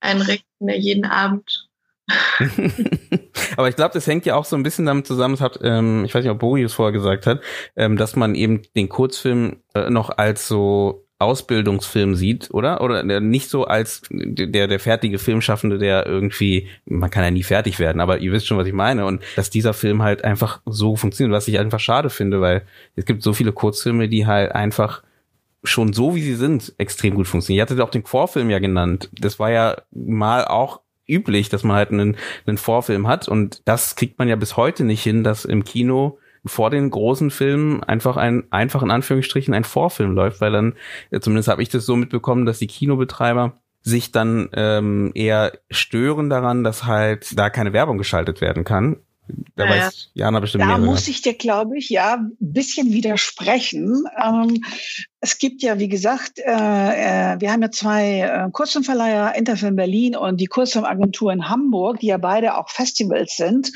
[0.00, 1.68] einrichten, der jeden Abend
[3.56, 6.04] Aber ich glaube, das hängt ja auch so ein bisschen damit zusammen, das hat, ähm,
[6.06, 7.42] ich weiß nicht, ob Bori es vorher gesagt hat,
[7.76, 12.80] ähm, dass man eben den Kurzfilm äh, noch als so Ausbildungsfilm sieht, oder?
[12.80, 17.80] Oder nicht so als der, der fertige Filmschaffende, der irgendwie, man kann ja nie fertig
[17.80, 19.04] werden, aber ihr wisst schon, was ich meine.
[19.04, 22.62] Und dass dieser Film halt einfach so funktioniert, was ich einfach schade finde, weil
[22.94, 25.02] es gibt so viele Kurzfilme, die halt einfach
[25.64, 27.58] schon so, wie sie sind, extrem gut funktionieren.
[27.58, 29.10] Ihr hattet auch den Vorfilm ja genannt.
[29.12, 33.26] Das war ja mal auch üblich, dass man halt einen, einen Vorfilm hat.
[33.26, 37.30] Und das kriegt man ja bis heute nicht hin, dass im Kino vor den großen
[37.30, 40.74] Filmen einfach ein, einfach in Anführungsstrichen ein Vorfilm läuft, weil dann,
[41.20, 46.64] zumindest habe ich das so mitbekommen, dass die Kinobetreiber sich dann ähm, eher stören daran,
[46.64, 48.96] dass halt da keine Werbung geschaltet werden kann.
[49.56, 54.04] Da ja, weiß Jana bestimmt Da muss ich dir, glaube ich, ja, ein bisschen widersprechen.
[54.22, 54.64] Ähm,
[55.20, 60.14] es gibt ja, wie gesagt, äh, äh, wir haben ja zwei äh, Kurzfilmverleiher, Interfilm Berlin
[60.14, 63.72] und die Kurzfilmagentur in Hamburg, die ja beide auch Festivals sind.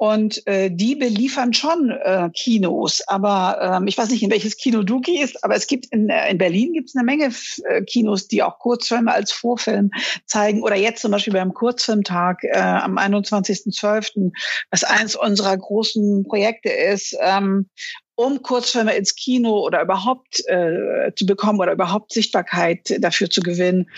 [0.00, 1.92] Und die beliefern schon
[2.32, 3.02] Kinos.
[3.08, 6.38] Aber ähm, ich weiß nicht, in welches Kino du gehst, aber es gibt in, in
[6.38, 7.32] Berlin gibt es eine Menge
[7.84, 9.90] Kinos, die auch Kurzfilme als Vorfilm
[10.24, 10.62] zeigen.
[10.62, 14.30] Oder jetzt zum Beispiel beim Kurzfilmtag am 21.12.,
[14.70, 17.16] was eins unserer großen Projekte ist.
[17.20, 17.68] Ähm,
[18.18, 23.88] um Kurzfilme ins Kino oder überhaupt äh, zu bekommen oder überhaupt Sichtbarkeit dafür zu gewinnen.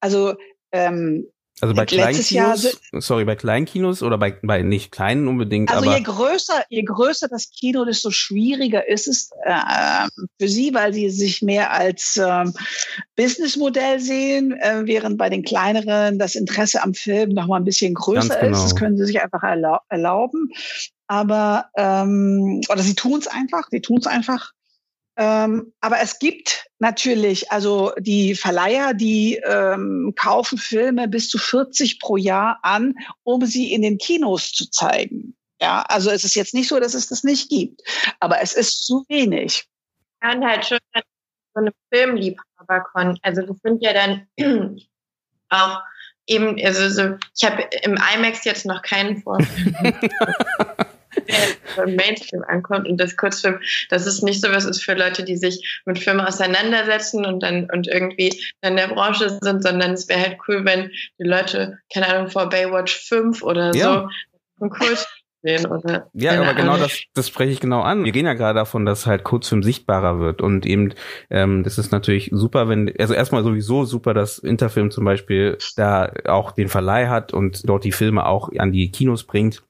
[0.00, 0.34] Also
[0.70, 1.26] ähm,
[1.60, 5.70] also bei Kleinkinos, sorry, bei Kleinkinos oder bei, bei nicht kleinen unbedingt.
[5.70, 10.08] Also aber je größer, je größer das Kino, desto schwieriger ist es äh,
[10.40, 12.44] für sie, weil sie sich mehr als äh,
[13.16, 17.94] Businessmodell sehen, äh, während bei den kleineren das Interesse am Film noch mal ein bisschen
[17.94, 18.56] größer genau.
[18.56, 18.64] ist.
[18.64, 20.50] Das können sie sich einfach erlau erlauben.
[21.06, 24.52] Aber ähm, oder sie tun es einfach, sie tun es einfach.
[25.20, 32.00] Ähm, aber es gibt natürlich, also die Verleiher, die ähm, kaufen Filme bis zu 40
[32.00, 35.36] pro Jahr an, um sie in den Kinos zu zeigen.
[35.60, 37.82] Ja, also es ist jetzt nicht so, dass es das nicht gibt,
[38.18, 39.66] aber es ist zu wenig.
[40.22, 42.86] Und halt schon so eine Filmliebhaber
[43.20, 44.26] Also das sind ja dann
[45.50, 45.82] auch
[46.26, 49.76] eben, also so, ich habe im IMAX jetzt noch keinen Vorfilm.
[51.76, 55.36] der Mainstream ankommt und das Kurzfilm, das ist nicht so was ist für Leute, die
[55.36, 60.20] sich mit Filmen auseinandersetzen und dann und irgendwie in der Branche sind, sondern es wäre
[60.20, 63.84] halt cool, wenn die Leute, keine Ahnung, vor Baywatch 5 oder ja.
[63.84, 64.08] so
[64.60, 65.06] einen Kurzfilm
[65.42, 66.10] sehen oder.
[66.12, 68.04] Ja, aber genau das, das spreche ich genau an.
[68.04, 70.94] Wir gehen ja gerade davon, dass halt Kurzfilm sichtbarer wird und eben,
[71.30, 76.12] ähm, das ist natürlich super, wenn, also erstmal sowieso super, dass Interfilm zum Beispiel da
[76.26, 79.62] auch den Verleih hat und dort die Filme auch an die Kinos bringt.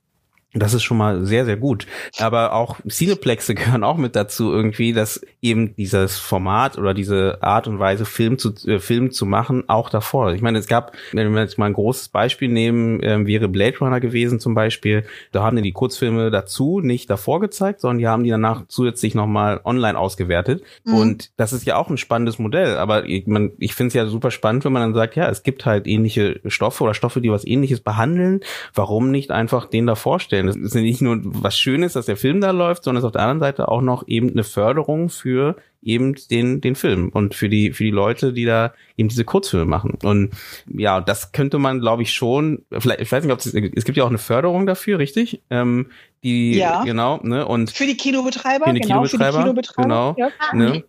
[0.52, 1.86] Das ist schon mal sehr, sehr gut.
[2.18, 7.68] Aber auch Cineplexe gehören auch mit dazu irgendwie, dass eben dieses Format oder diese Art
[7.68, 10.32] und Weise, Film zu, äh, Film zu machen, auch davor.
[10.32, 13.78] Ich meine, es gab, wenn wir jetzt mal ein großes Beispiel nehmen, äh, wäre Blade
[13.78, 15.05] Runner gewesen zum Beispiel.
[15.30, 19.14] Da haben die die Kurzfilme dazu nicht davor gezeigt, sondern die haben die danach zusätzlich
[19.14, 20.64] nochmal online ausgewertet.
[20.84, 20.94] Mhm.
[20.94, 22.76] Und das ist ja auch ein spannendes Modell.
[22.76, 25.44] Aber ich, man, ich finde es ja super spannend, wenn man dann sagt, ja, es
[25.44, 28.40] gibt halt ähnliche Stoffe oder Stoffe, die was ähnliches behandeln.
[28.74, 30.39] Warum nicht einfach den da vorstellen?
[30.49, 30.62] Vorstellen.
[30.62, 33.12] Das ist nicht nur was Schönes, dass der Film da läuft, sondern es ist auf
[33.12, 37.49] der anderen Seite auch noch eben eine Förderung für eben den, den Film und für
[37.49, 39.97] die, für die Leute, die da eben diese Kurzfilme machen.
[40.03, 40.30] Und
[40.66, 43.97] ja, das könnte man, glaube ich, schon, vielleicht, ich weiß nicht, ob es, es gibt
[43.97, 45.43] ja auch eine Förderung dafür, richtig?
[45.49, 45.91] Ähm,
[46.22, 46.84] die, ja.
[46.84, 47.70] genau, ne, und.
[47.70, 49.82] Für die Kinobetreiber, für die genau, Kinobetreiber, für die Kinobetreiber.
[49.88, 50.30] Genau, ja.
[50.55, 50.84] ne?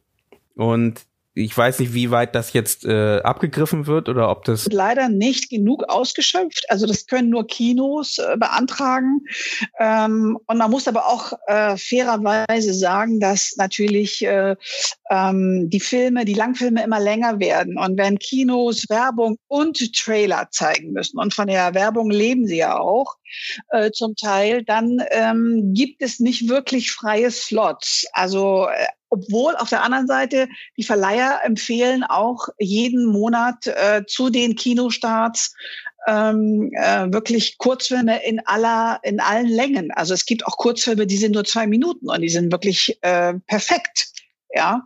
[0.55, 5.07] Und ich weiß nicht, wie weit das jetzt äh, abgegriffen wird oder ob das leider
[5.07, 6.65] nicht genug ausgeschöpft.
[6.69, 9.21] Also das können nur Kinos äh, beantragen.
[9.79, 14.57] Ähm, und man muss aber auch äh, fairerweise sagen, dass natürlich äh,
[15.09, 17.77] ähm, die Filme, die Langfilme immer länger werden.
[17.77, 22.77] Und wenn Kinos Werbung und Trailer zeigen müssen und von der Werbung leben sie ja
[22.77, 23.15] auch
[23.69, 28.05] äh, zum Teil, dann ähm, gibt es nicht wirklich freie Slots.
[28.11, 30.47] Also äh, obwohl auf der anderen Seite
[30.77, 35.53] die Verleiher empfehlen auch jeden Monat äh, zu den Kinostarts
[36.07, 39.91] ähm, äh, wirklich Kurzfilme in aller in allen Längen.
[39.91, 43.35] Also es gibt auch Kurzfilme, die sind nur zwei Minuten und die sind wirklich äh,
[43.45, 44.07] perfekt.
[44.53, 44.85] Ja,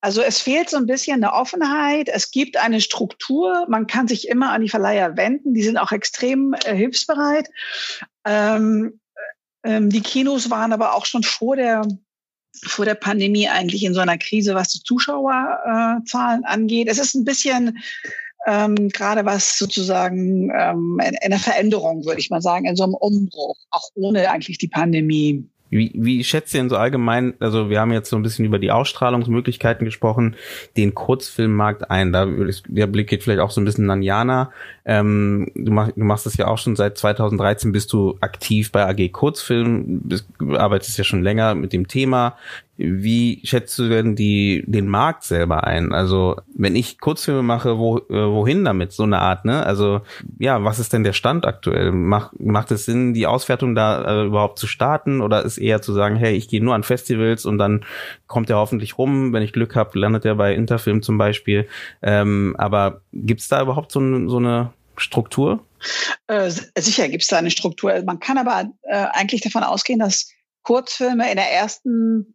[0.00, 2.08] also es fehlt so ein bisschen eine Offenheit.
[2.08, 3.66] Es gibt eine Struktur.
[3.68, 5.52] Man kann sich immer an die Verleiher wenden.
[5.54, 7.48] Die sind auch extrem äh, hilfsbereit.
[8.24, 9.00] Ähm,
[9.62, 11.82] ähm, die Kinos waren aber auch schon vor der
[12.64, 16.88] vor der Pandemie eigentlich in so einer Krise, was die Zuschauerzahlen angeht.
[16.88, 17.78] Es ist ein bisschen
[18.46, 22.84] ähm, gerade was sozusagen ähm, in, in einer Veränderung, würde ich mal sagen, in so
[22.84, 25.44] einem Umbruch, auch ohne eigentlich die Pandemie.
[25.68, 28.58] Wie, wie schätzt ihr denn so allgemein, also wir haben jetzt so ein bisschen über
[28.58, 30.34] die Ausstrahlungsmöglichkeiten gesprochen,
[30.76, 32.12] den Kurzfilmmarkt ein.
[32.12, 32.26] Da
[32.66, 34.50] der Blick geht vielleicht auch so ein bisschen an Jana.
[34.84, 38.86] Ähm, du, mach, du machst das ja auch schon seit 2013, bist du aktiv bei
[38.86, 42.36] AG Kurzfilm, bist, arbeitest ja schon länger mit dem Thema.
[42.82, 45.92] Wie schätzt du denn die, den Markt selber ein?
[45.92, 48.92] Also, wenn ich Kurzfilme mache, wo, äh, wohin damit?
[48.92, 49.66] So eine Art, ne?
[49.66, 50.00] Also,
[50.38, 51.92] ja, was ist denn der Stand aktuell?
[51.92, 55.20] Macht, macht es Sinn, die Auswertung da äh, überhaupt zu starten?
[55.20, 57.84] Oder ist eher zu sagen, hey, ich gehe nur an Festivals und dann
[58.26, 59.34] kommt er hoffentlich rum.
[59.34, 61.68] Wenn ich Glück habe, landet er bei Interfilm zum Beispiel.
[62.00, 64.70] Ähm, aber gibt's da überhaupt so, so eine
[65.00, 65.66] Struktur?
[66.26, 68.02] Äh, sicher gibt's da eine Struktur.
[68.04, 70.30] Man kann aber äh, eigentlich davon ausgehen, dass
[70.62, 72.34] Kurzfilme in der ersten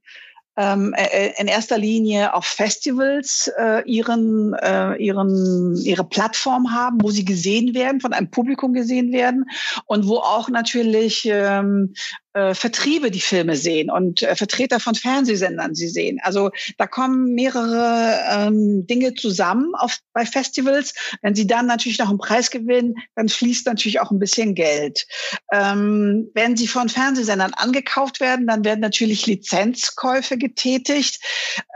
[0.57, 7.11] ähm, äh, in erster Linie auf Festivals äh, ihren, äh, ihren, ihre Plattform haben, wo
[7.11, 9.45] sie gesehen werden, von einem Publikum gesehen werden
[9.86, 11.93] und wo auch natürlich ähm,
[12.36, 16.19] äh, Vertriebe die Filme sehen und äh, Vertreter von Fernsehsendern sie sehen.
[16.21, 20.93] Also da kommen mehrere ähm, Dinge zusammen auf, bei Festivals.
[21.21, 25.07] Wenn sie dann natürlich noch einen Preis gewinnen, dann fließt natürlich auch ein bisschen Geld.
[25.53, 31.21] Ähm, wenn sie von Fernsehsendern angekauft werden, dann werden natürlich Lizenzkäufe getätigt.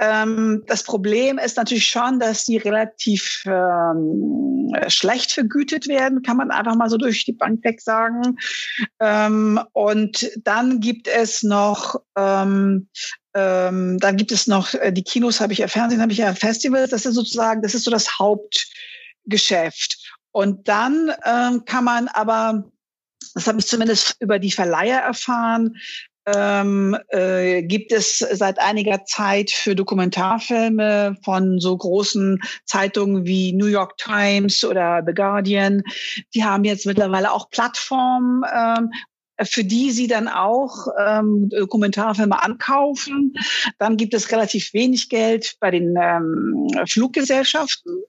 [0.01, 6.51] Ähm, das Problem ist natürlich schon, dass die relativ ähm, schlecht vergütet werden, kann man
[6.51, 8.37] einfach mal so durch die Bank weg sagen.
[8.99, 12.89] Ähm, und dann gibt es noch ähm,
[13.35, 16.33] ähm, dann gibt es noch äh, die Kinos, habe ich ja Fernsehen, habe ich ja
[16.33, 16.89] Festivals.
[16.89, 19.97] Das ist sozusagen, das ist so das Hauptgeschäft.
[20.31, 22.71] Und dann ähm, kann man aber,
[23.35, 25.75] das habe ich zumindest über die Verleiher erfahren,
[26.25, 33.67] ähm, äh, gibt es seit einiger Zeit für Dokumentarfilme von so großen Zeitungen wie New
[33.67, 35.83] York Times oder The Guardian.
[36.33, 38.91] Die haben jetzt mittlerweile auch Plattformen, ähm,
[39.43, 43.33] für die sie dann auch ähm, Dokumentarfilme ankaufen.
[43.77, 48.03] Dann gibt es relativ wenig Geld bei den ähm, Fluggesellschaften.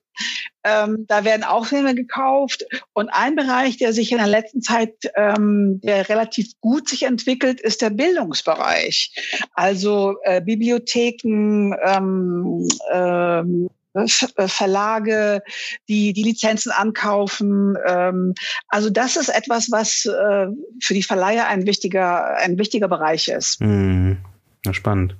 [0.63, 2.65] Ähm, da werden auch Filme gekauft.
[2.93, 7.59] Und ein Bereich, der sich in der letzten Zeit, ähm, der relativ gut sich entwickelt,
[7.59, 9.13] ist der Bildungsbereich.
[9.53, 15.41] Also äh, Bibliotheken, ähm, ähm, äh, Verlage,
[15.87, 17.75] die die Lizenzen ankaufen.
[17.87, 18.33] Ähm,
[18.67, 20.47] also das ist etwas, was äh,
[20.81, 23.59] für die Verleiher ein wichtiger, ein wichtiger Bereich ist.
[23.59, 24.17] Hm.
[24.65, 25.15] Ja, spannend,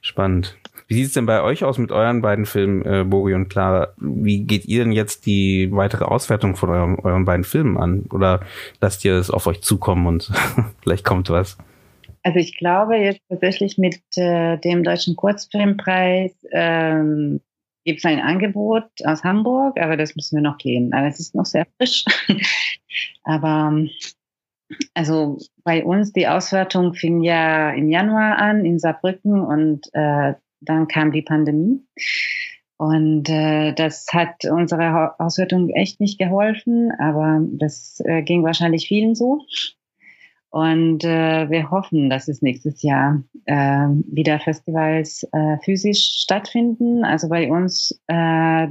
[0.00, 0.56] spannend.
[0.88, 3.94] Wie sieht es denn bei euch aus mit euren beiden Filmen, äh, Bori und Clara?
[3.96, 8.06] Wie geht ihr denn jetzt die weitere Auswertung von eurem, euren beiden Filmen an?
[8.10, 8.40] Oder
[8.80, 10.32] lasst ihr es auf euch zukommen und
[10.82, 11.56] vielleicht kommt was?
[12.24, 17.40] Also ich glaube jetzt tatsächlich mit äh, dem Deutschen Kurzfilmpreis ähm,
[17.84, 20.92] gibt es ein Angebot aus Hamburg, aber das müssen wir noch gehen.
[20.92, 22.04] Aber es ist noch sehr frisch.
[23.24, 23.86] aber
[24.94, 30.88] also bei uns die Auswertung fing ja im Januar an in Saarbrücken und äh, dann
[30.88, 31.82] kam die Pandemie.
[32.76, 39.14] Und äh, das hat unserer Auswertung echt nicht geholfen, aber das äh, ging wahrscheinlich vielen
[39.14, 39.42] so.
[40.50, 47.04] Und äh, wir hoffen, dass es nächstes Jahr äh, wieder Festivals äh, physisch stattfinden.
[47.04, 48.66] Also bei uns äh,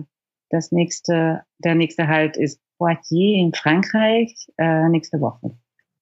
[0.49, 5.51] das nächste, der nächste Halt ist Poitiers in Frankreich äh, nächste Woche.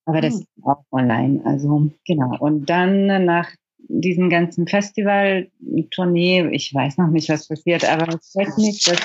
[0.06, 0.42] Aber das hm.
[0.42, 1.42] ist auch online.
[1.46, 2.38] Also genau.
[2.40, 3.50] Und dann nach
[3.90, 9.00] diesem ganzen Festival-Tournee, ich weiß noch nicht, was passiert, aber es freut mich, dass,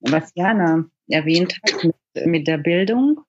[0.00, 3.20] was Jana erwähnt hat mit, mit der Bildung,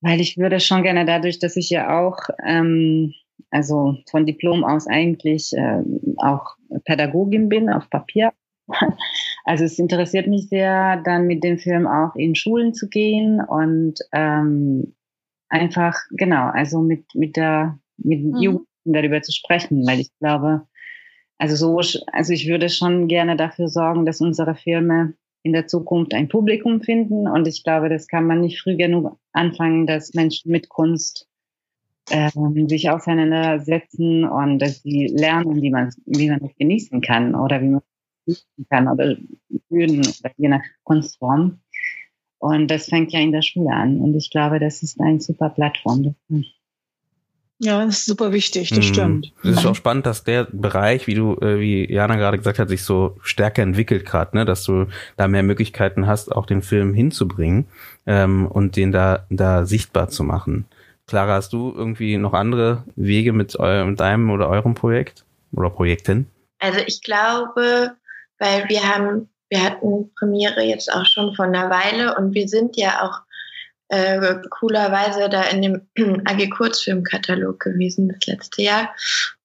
[0.00, 3.12] weil ich würde schon gerne dadurch, dass ich ja auch, ähm,
[3.50, 5.82] also von Diplom aus eigentlich äh,
[6.18, 8.32] auch Pädagogin bin auf Papier.
[9.44, 13.94] Also es interessiert mich sehr, dann mit dem Film auch in Schulen zu gehen und
[14.12, 14.94] ähm,
[15.48, 18.36] einfach, genau, also mit, mit der, mit mhm.
[18.36, 20.66] Jugendlichen darüber zu sprechen, weil ich glaube,
[21.38, 26.14] also so, also ich würde schon gerne dafür sorgen, dass unsere Filme in der Zukunft
[26.14, 27.26] ein Publikum finden.
[27.28, 31.28] Und ich glaube, das kann man nicht früh genug anfangen, dass Menschen mit Kunst
[32.10, 37.60] ähm, sich auseinandersetzen und dass sie lernen, wie man, wie man es genießen kann oder
[37.60, 37.80] wie man
[38.26, 39.16] es genießen kann oder
[39.68, 41.60] fühlen oder je nach Kunstform.
[42.38, 44.00] Und das fängt ja in der Schule an.
[44.00, 46.14] Und ich glaube, das ist eine super Plattform.
[47.62, 48.82] Ja, das ist super wichtig, das mhm.
[48.82, 49.32] stimmt.
[49.44, 52.70] Es ist auch spannend, dass der Bereich, wie du, äh, wie Jana gerade gesagt hat,
[52.70, 54.86] sich so stärker entwickelt gerade, ne, dass du
[55.18, 57.66] da mehr Möglichkeiten hast, auch den Film hinzubringen
[58.06, 60.64] ähm, und den da da sichtbar zu machen.
[61.06, 65.68] Clara, hast du irgendwie noch andere Wege mit, eu mit deinem oder eurem Projekt oder
[65.68, 66.28] Projekten?
[66.60, 67.92] Also ich glaube,
[68.38, 72.76] weil wir haben wir hatten Premiere jetzt auch schon vor einer Weile und wir sind
[72.76, 73.20] ja auch
[73.90, 75.88] äh, coolerweise da in dem
[76.24, 78.94] AG Kurzfilmkatalog gewesen das letzte Jahr.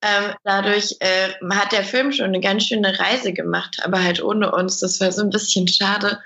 [0.04, 4.52] Ähm, dadurch äh, hat der Film schon eine ganz schöne Reise gemacht, aber halt ohne
[4.52, 4.80] uns.
[4.80, 6.20] Das war so ein bisschen schade.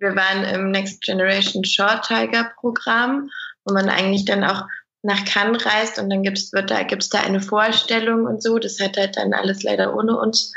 [0.00, 3.30] Wir waren im Next Generation Short Tiger Programm,
[3.64, 4.64] wo man eigentlich dann auch
[5.02, 8.58] nach Cannes reist und dann gibt's, wird da, gibt's da eine Vorstellung und so.
[8.58, 10.52] Das hat halt dann alles leider ohne uns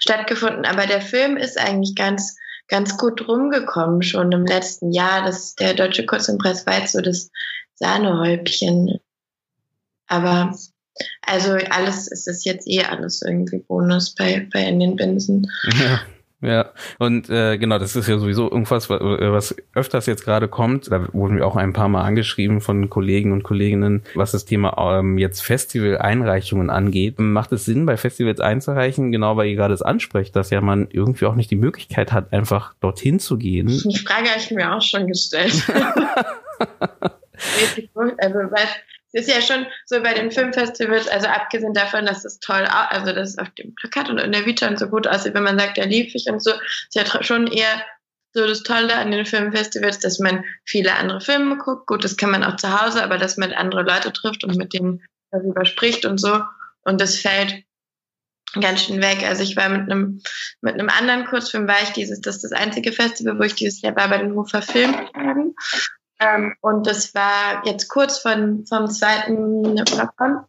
[0.00, 0.66] stattgefunden.
[0.66, 2.36] Aber der Film ist eigentlich ganz,
[2.68, 5.24] ganz gut rumgekommen schon im letzten Jahr.
[5.24, 7.30] Das, der Deutsche Kurzimpress war jetzt so das
[7.74, 9.00] Sahnehäubchen.
[10.06, 10.54] Aber
[11.22, 15.50] also alles, es ist jetzt eh alles irgendwie Bonus bei, bei in den Binsen.
[15.78, 16.00] Ja.
[16.44, 16.66] Ja,
[16.98, 20.92] und äh, genau, das ist ja sowieso irgendwas, was öfters jetzt gerade kommt.
[20.92, 24.98] Da wurden wir auch ein paar Mal angeschrieben von Kollegen und Kolleginnen, was das Thema
[24.98, 27.18] ähm, jetzt Festival-Einreichungen angeht.
[27.18, 30.88] Macht es Sinn, bei Festivals einzureichen, genau weil ihr gerade es ansprecht, dass ja man
[30.90, 33.68] irgendwie auch nicht die Möglichkeit hat, einfach dorthin zu gehen?
[33.68, 35.64] Die Frage habe ich mir auch schon gestellt.
[38.18, 38.68] also, weil
[39.14, 43.30] ist ja schon so bei den Filmfestivals, also abgesehen davon, dass es toll, also dass
[43.30, 45.78] es auf dem Plakat und in der Vita und so gut aussieht, wenn man sagt,
[45.78, 47.84] da lief ich und so, ist ja schon eher
[48.34, 51.86] so das Tolle an den Filmfestivals, dass man viele andere Filme guckt.
[51.86, 54.74] Gut, das kann man auch zu Hause, aber dass man andere Leute trifft und mit
[54.74, 56.40] denen darüber spricht und so.
[56.82, 57.62] Und das fällt
[58.60, 59.22] ganz schön weg.
[59.24, 60.20] Also ich war mit einem
[60.60, 63.80] mit einem anderen Kurzfilm war ich dieses, das ist das einzige Festival, wo ich dieses
[63.82, 65.54] Jahr war bei den Hofer Filmtagen.
[66.20, 70.44] Ähm, und das war jetzt kurz von, vom zweiten Lockdown.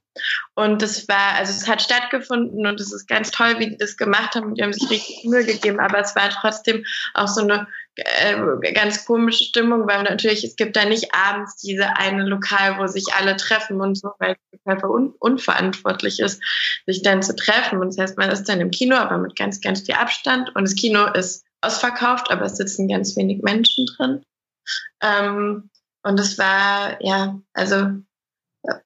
[0.53, 3.97] Und das war, also es hat stattgefunden und es ist ganz toll, wie die das
[3.97, 4.55] gemacht haben.
[4.55, 9.05] Die haben sich richtig Mühe gegeben, aber es war trotzdem auch so eine äh, ganz
[9.05, 13.36] komische Stimmung, weil natürlich, es gibt da nicht abends diese eine Lokal, wo sich alle
[13.36, 16.41] treffen und so, weil es total un unverantwortlich ist,
[16.86, 17.80] sich dann zu treffen.
[17.80, 20.55] Und das heißt, man ist dann im Kino, aber mit ganz, ganz viel Abstand.
[20.55, 24.22] Und das Kino ist ausverkauft, aber es sitzen ganz wenig Menschen drin.
[25.01, 25.70] Ähm,
[26.03, 27.88] und es war, ja, also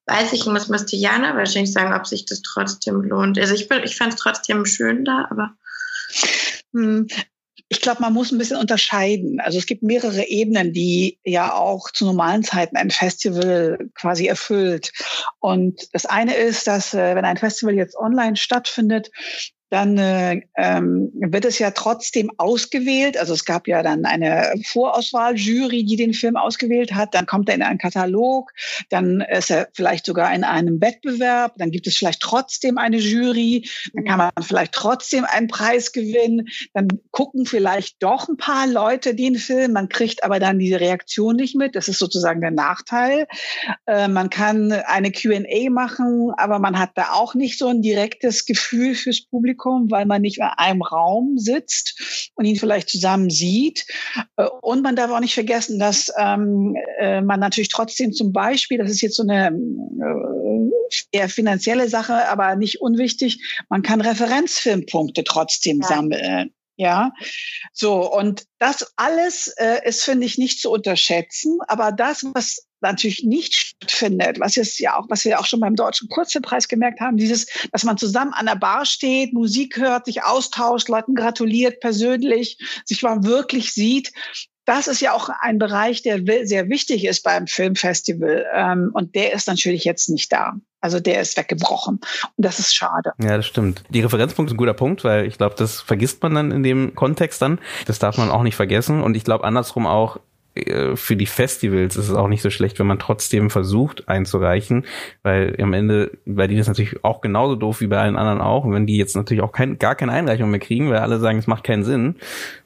[0.06, 3.38] weiß ich, muss, müsste Jana wahrscheinlich sagen, ob sich das trotzdem lohnt.
[3.40, 5.54] Also ich, ich fand es trotzdem schön da, aber.
[6.74, 7.08] Hm,
[7.72, 9.40] ich glaube, man muss ein bisschen unterscheiden.
[9.40, 14.92] Also es gibt mehrere Ebenen, die ja auch zu normalen Zeiten ein Festival quasi erfüllt.
[15.40, 19.12] Und das eine ist, dass äh, wenn ein Festival jetzt online stattfindet,
[19.70, 23.18] dann äh, ähm, wird es ja trotzdem ausgewählt.
[23.18, 27.14] Also es gab ja dann eine Vorauswahljury, die den Film ausgewählt hat.
[27.14, 28.52] Dann kommt er in einen Katalog,
[28.90, 31.54] dann ist er vielleicht sogar in einem Wettbewerb.
[31.58, 33.70] Dann gibt es vielleicht trotzdem eine Jury.
[33.94, 36.48] Dann kann man vielleicht trotzdem einen Preis gewinnen.
[36.74, 39.74] Dann gucken vielleicht doch ein paar Leute den Film.
[39.74, 41.76] Man kriegt aber dann diese Reaktion nicht mit.
[41.76, 43.28] Das ist sozusagen der Nachteil.
[43.86, 48.46] Äh, man kann eine Q&A machen, aber man hat da auch nicht so ein direktes
[48.46, 49.59] Gefühl fürs Publikum.
[49.60, 53.86] Publikum, weil man nicht in einem Raum sitzt und ihn vielleicht zusammen sieht.
[54.38, 58.78] Äh, und man darf auch nicht vergessen, dass ähm, äh, man natürlich trotzdem zum Beispiel,
[58.78, 63.40] das ist jetzt so eine äh, eher finanzielle Sache, aber nicht unwichtig,
[63.70, 65.88] man kann Referenzfilmpunkte trotzdem ja.
[65.88, 66.54] sammeln.
[66.82, 67.12] Ja,
[67.74, 71.58] so und das alles äh, ist, finde ich, nicht zu unterschätzen.
[71.68, 75.76] Aber das, was natürlich nicht stattfindet, was ist ja auch, was wir auch schon beim
[75.76, 80.24] Deutschen Kurzfilmpreis gemerkt haben, dieses, dass man zusammen an der Bar steht, Musik hört, sich
[80.24, 84.12] austauscht, Leuten gratuliert persönlich, sich mal wirklich sieht,
[84.70, 88.46] das ist ja auch ein Bereich, der sehr wichtig ist beim Filmfestival.
[88.54, 90.54] Ähm, und der ist natürlich jetzt nicht da.
[90.80, 91.96] Also der ist weggebrochen.
[91.96, 93.14] Und das ist schade.
[93.20, 93.84] Ja, das stimmt.
[93.90, 96.94] Die Referenzpunkt ist ein guter Punkt, weil ich glaube, das vergisst man dann in dem
[96.94, 97.60] Kontext dann.
[97.88, 99.02] Das darf man auch nicht vergessen.
[99.02, 100.20] Und ich glaube andersrum auch,
[100.96, 104.86] für die Festivals ist es auch nicht so schlecht, wenn man trotzdem versucht einzureichen,
[105.24, 108.66] weil am Ende, bei denen ist natürlich auch genauso doof wie bei allen anderen auch.
[108.66, 111.38] Und wenn die jetzt natürlich auch kein, gar keine Einreichung mehr kriegen, weil alle sagen,
[111.38, 112.16] es macht keinen Sinn,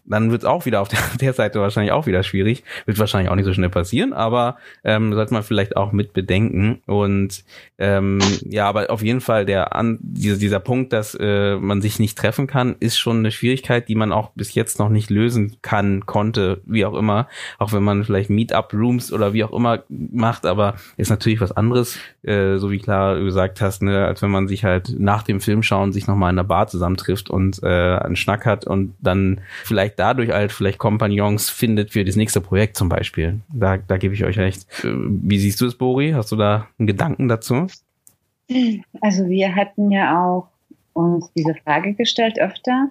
[0.05, 2.63] dann wird es auch wieder auf der, der, Seite wahrscheinlich auch wieder schwierig.
[2.85, 6.81] Wird wahrscheinlich auch nicht so schnell passieren, aber ähm, sollte man vielleicht auch mit bedenken.
[6.85, 7.43] Und
[7.77, 11.99] ähm, ja, aber auf jeden Fall der an dieser, dieser Punkt, dass äh, man sich
[11.99, 15.57] nicht treffen kann, ist schon eine Schwierigkeit, die man auch bis jetzt noch nicht lösen
[15.61, 17.27] kann, konnte, wie auch immer.
[17.57, 21.97] Auch wenn man vielleicht Meetup-Rooms oder wie auch immer macht, aber ist natürlich was anderes,
[22.23, 25.63] äh, so wie klar gesagt hast, ne, als wenn man sich halt nach dem Film
[25.63, 29.92] schauen sich nochmal in der Bar zusammentrifft und äh, einen Schnack hat und dann vielleicht
[29.93, 33.39] vielleicht dadurch halt vielleicht Kompagnons findet für das nächste Projekt zum Beispiel.
[33.53, 34.65] Da, da gebe ich euch recht.
[34.83, 36.11] Äh, wie siehst du es, Bori?
[36.11, 37.67] Hast du da einen Gedanken dazu?
[39.01, 40.47] Also wir hatten ja auch
[40.93, 42.89] uns diese Frage gestellt öfter.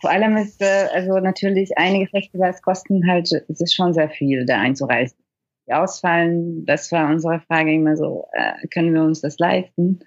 [0.00, 4.46] Vor allem ist, äh, also natürlich einige Festivals kosten halt, es ist schon sehr viel,
[4.46, 5.18] da einzureisen.
[5.66, 10.00] Die ausfallen, das war unsere Frage immer so, äh, können wir uns das leisten?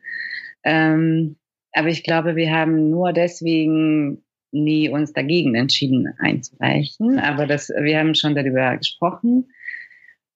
[0.63, 1.35] Ähm,
[1.73, 4.24] aber ich glaube, wir haben nur deswegen
[4.63, 9.49] nie uns dagegen entschieden einzureichen, aber das, wir haben schon darüber gesprochen.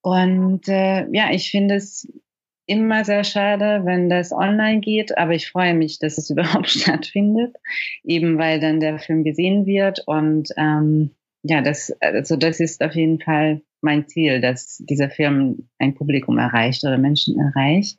[0.02, 2.10] Und äh, ja, ich finde es
[2.66, 7.56] immer sehr schade, wenn das online geht, aber ich freue mich, dass es überhaupt stattfindet,
[8.04, 11.10] eben weil dann der Film gesehen wird und ähm,
[11.42, 16.38] ja, das, also das ist auf jeden Fall mein Ziel, dass dieser Film ein Publikum
[16.38, 17.98] erreicht oder Menschen erreicht.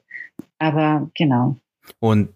[0.60, 1.58] Aber genau.
[2.00, 2.30] Und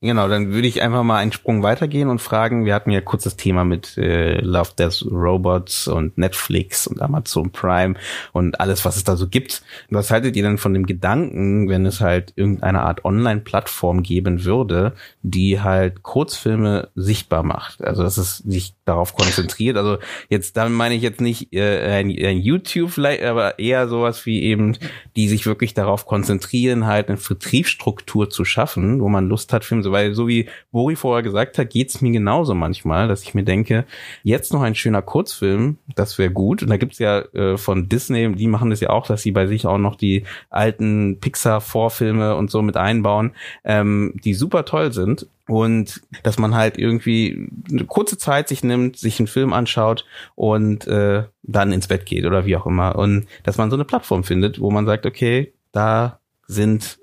[0.00, 3.24] Genau, dann würde ich einfach mal einen Sprung weitergehen und fragen, wir hatten ja kurz
[3.24, 7.96] das Thema mit äh, Love Death Robots und Netflix und Amazon Prime
[8.32, 9.64] und alles, was es da so gibt.
[9.90, 14.92] Was haltet ihr denn von dem Gedanken, wenn es halt irgendeine Art Online-Plattform geben würde,
[15.22, 17.82] die halt Kurzfilme sichtbar macht?
[17.82, 19.76] Also, dass es sich darauf konzentriert.
[19.76, 24.26] Also jetzt, damit meine ich jetzt nicht äh, ein, ein YouTube, vielleicht, aber eher sowas
[24.26, 24.76] wie eben,
[25.16, 29.87] die sich wirklich darauf konzentrieren, halt eine Vertriebsstruktur zu schaffen, wo man Lust hat, Filme
[29.88, 33.44] so, weil so wie Bori vorher gesagt hat, geht's mir genauso manchmal, dass ich mir
[33.44, 33.84] denke,
[34.22, 36.62] jetzt noch ein schöner Kurzfilm, das wäre gut.
[36.62, 39.46] Und da gibt's ja äh, von Disney, die machen das ja auch, dass sie bei
[39.46, 43.32] sich auch noch die alten Pixar-Vorfilme und so mit einbauen,
[43.64, 45.26] ähm, die super toll sind.
[45.46, 50.86] Und dass man halt irgendwie eine kurze Zeit sich nimmt, sich einen Film anschaut und
[50.86, 52.96] äh, dann ins Bett geht oder wie auch immer.
[52.96, 56.98] Und dass man so eine Plattform findet, wo man sagt, okay, da sind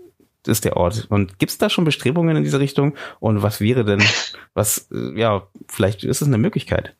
[0.48, 1.08] ist der Ort.
[1.10, 2.96] Und gibt es da schon Bestrebungen in diese Richtung?
[3.20, 4.04] Und was wäre denn,
[4.54, 6.96] was, äh, ja, vielleicht ist es eine Möglichkeit.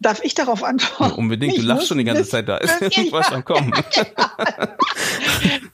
[0.00, 1.14] Darf ich darauf antworten?
[1.14, 3.72] Unbedingt, ich du lachst schon die ganze Zeit, da ist irgendwas am Kommen.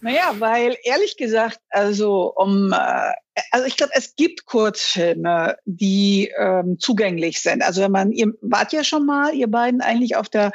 [0.01, 3.13] naja, weil ehrlich gesagt, also um äh,
[3.51, 7.63] also ich glaube, es gibt Kurzfilme, die ähm, zugänglich sind.
[7.63, 10.53] Also wenn man, ihr wart ja schon mal, ihr beiden eigentlich auf der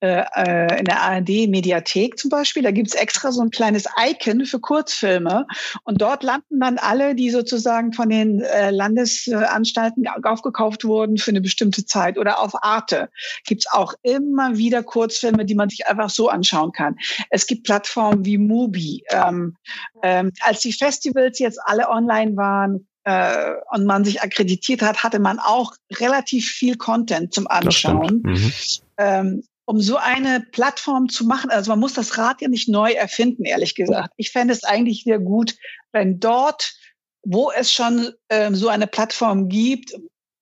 [0.00, 4.60] äh, äh in der ARD-Mediathek zum Beispiel, da gibt's extra so ein kleines Icon für
[4.60, 5.46] Kurzfilme
[5.84, 11.40] und dort landen dann alle, die sozusagen von den äh, Landesanstalten aufgekauft wurden für eine
[11.40, 12.18] bestimmte Zeit.
[12.18, 13.08] Oder auf Arte
[13.46, 16.96] gibt's auch immer wieder Kurzfilme, die man sich einfach so anschauen kann.
[17.30, 19.04] Es gibt Plattformen wie Mubi.
[19.10, 19.56] Ähm,
[20.02, 25.02] ähm, als die Festivals jetzt alle online online waren äh, und man sich akkreditiert hat,
[25.02, 28.22] hatte man auch relativ viel Content zum Anschauen.
[28.24, 28.52] Mhm.
[28.98, 32.90] Ähm, um so eine Plattform zu machen, also man muss das Rad ja nicht neu
[32.90, 34.12] erfinden, ehrlich gesagt.
[34.16, 35.54] Ich fände es eigentlich sehr gut,
[35.92, 36.74] wenn dort,
[37.22, 39.94] wo es schon ähm, so eine Plattform gibt,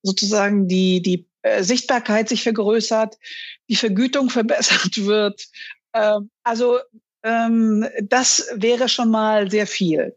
[0.02, 3.18] sozusagen die, die äh, Sichtbarkeit sich vergrößert,
[3.68, 5.44] die Vergütung verbessert wird.
[5.92, 6.78] Ähm, also
[7.22, 10.16] ähm, das wäre schon mal sehr viel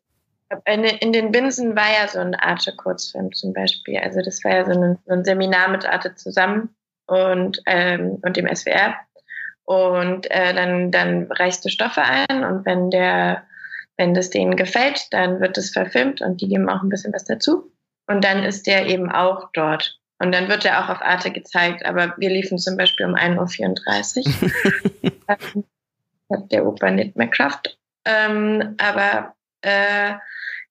[0.66, 3.97] in den Binsen war ja so ein Arte-Kurzfilm zum Beispiel.
[3.99, 6.76] Also das war ja so ein, so ein Seminar mit Arte zusammen
[7.08, 8.95] und, ähm, und dem SWR.
[9.64, 13.43] Und äh, dann, dann reichst du Stoffe ein und wenn der,
[13.97, 17.24] wenn das denen gefällt, dann wird es verfilmt und die geben auch ein bisschen was
[17.24, 17.72] dazu.
[18.08, 19.99] Und dann ist der eben auch dort.
[20.20, 24.28] Und dann wird er auch auf Arte gezeigt, aber wir liefen zum Beispiel um 1.34
[24.28, 25.12] Uhr.
[25.28, 25.64] ähm,
[26.32, 27.78] hat der Opa nicht mehr Kraft.
[28.06, 30.14] Ähm, aber äh,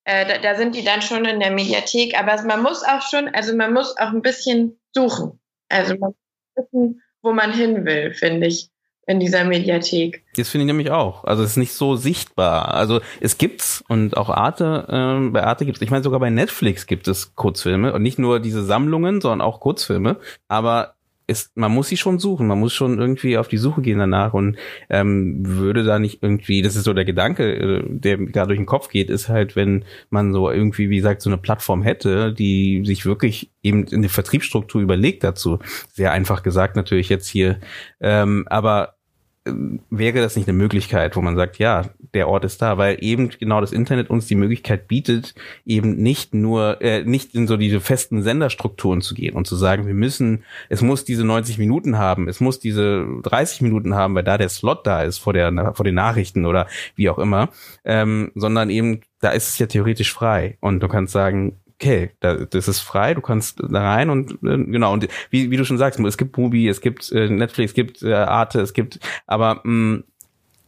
[0.04, 3.28] äh, da, da, sind die dann schon in der Mediathek, aber man muss auch schon,
[3.28, 5.38] also man muss auch ein bisschen suchen.
[5.68, 6.10] Also man
[6.56, 8.70] muss wissen, wo man hin will, finde ich,
[9.06, 10.24] in dieser Mediathek.
[10.36, 11.24] Das finde ich nämlich auch.
[11.24, 12.72] Also es ist nicht so sichtbar.
[12.74, 16.86] Also es gibt's und auch Arte, äh, bei Arte gibt's, ich meine sogar bei Netflix
[16.86, 20.18] gibt es Kurzfilme und nicht nur diese Sammlungen, sondern auch Kurzfilme.
[20.48, 20.94] Aber
[21.30, 24.34] ist, man muss sie schon suchen, man muss schon irgendwie auf die Suche gehen danach.
[24.34, 24.56] Und
[24.88, 28.66] ähm, würde da nicht irgendwie, das ist so der Gedanke, äh, der da durch den
[28.66, 32.82] Kopf geht, ist halt, wenn man so irgendwie, wie gesagt, so eine Plattform hätte, die
[32.84, 35.58] sich wirklich eben in der Vertriebsstruktur überlegt dazu.
[35.92, 37.60] Sehr einfach gesagt natürlich jetzt hier,
[38.00, 38.96] ähm, aber
[39.44, 43.30] wäre das nicht eine Möglichkeit, wo man sagt, ja, der Ort ist da, weil eben
[43.30, 45.34] genau das Internet uns die Möglichkeit bietet,
[45.64, 49.86] eben nicht nur, äh, nicht in so diese festen Senderstrukturen zu gehen und zu sagen,
[49.86, 54.24] wir müssen, es muss diese 90 Minuten haben, es muss diese 30 Minuten haben, weil
[54.24, 57.48] da der Slot da ist vor der, vor den Nachrichten oder wie auch immer,
[57.84, 60.58] ähm, sondern eben, da ist es ja theoretisch frei.
[60.60, 64.64] Und du kannst sagen, okay, da, das ist frei, du kannst da rein und äh,
[64.64, 67.74] genau, und wie, wie du schon sagst, es gibt Mubi, es gibt äh, Netflix, es
[67.74, 70.02] gibt äh, Arte, es gibt, aber mh,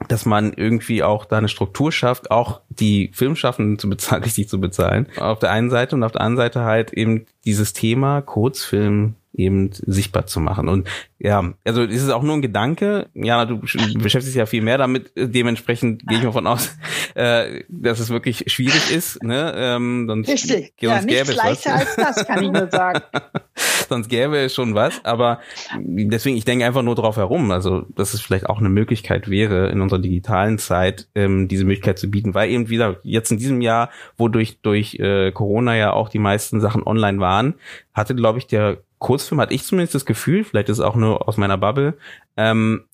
[0.09, 4.61] dass man irgendwie auch da eine Struktur schafft, auch die Filmschaffenden zu bezahlen, richtig zu
[4.61, 5.07] bezahlen.
[5.19, 9.71] Auf der einen Seite und auf der anderen Seite halt eben dieses Thema Kurzfilm eben
[9.73, 10.69] sichtbar zu machen.
[10.69, 13.09] Und ja, also ist es auch nur ein Gedanke.
[13.15, 15.13] Ja, du beschäftigst dich ja viel mehr damit.
[15.17, 16.77] Dementsprechend gehe ich davon aus,
[17.15, 19.23] äh, dass es wirklich schwierig ist.
[19.23, 19.53] Ne?
[19.57, 20.75] Ähm, sonst, Richtig.
[20.81, 23.03] Ja, sonst nichts leichter als das, kann ich nur sagen.
[23.89, 25.05] sonst gäbe es schon was.
[25.05, 25.41] Aber
[25.79, 27.51] deswegen, ich denke einfach nur drauf herum.
[27.53, 31.99] Also, dass es vielleicht auch eine Möglichkeit wäre, in unserer digitalen Zeit ähm, diese Möglichkeit
[31.99, 32.35] zu bieten.
[32.35, 36.19] Weil eben wieder jetzt in diesem Jahr, wo durch, durch äh, Corona ja auch die
[36.19, 37.55] meisten Sachen online waren,
[37.95, 41.29] hatte, glaube ich, der Kurzfilm hatte ich zumindest das Gefühl, vielleicht ist es auch nur
[41.29, 41.99] aus meiner Bubble,
[42.37, 42.87] ähm,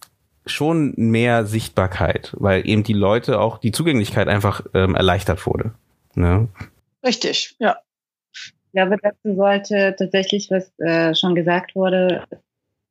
[0.46, 5.74] schon mehr Sichtbarkeit, weil eben die Leute auch die Zugänglichkeit einfach ähm, erleichtert wurde.
[6.14, 6.48] Ne?
[7.04, 7.76] Richtig, ja.
[8.32, 12.24] Ich glaube, dazu sollte tatsächlich, was äh, schon gesagt wurde,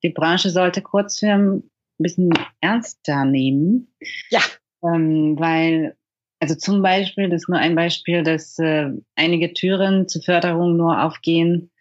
[0.03, 1.63] die Branche sollte Kurzfilm
[1.99, 2.29] ein bisschen
[2.61, 3.91] ernster nehmen.
[4.29, 4.41] Ja.
[4.83, 5.95] Ähm, weil,
[6.39, 11.03] also zum Beispiel, das ist nur ein Beispiel, dass äh, einige Türen zur Förderung nur
[11.03, 11.71] aufgehen,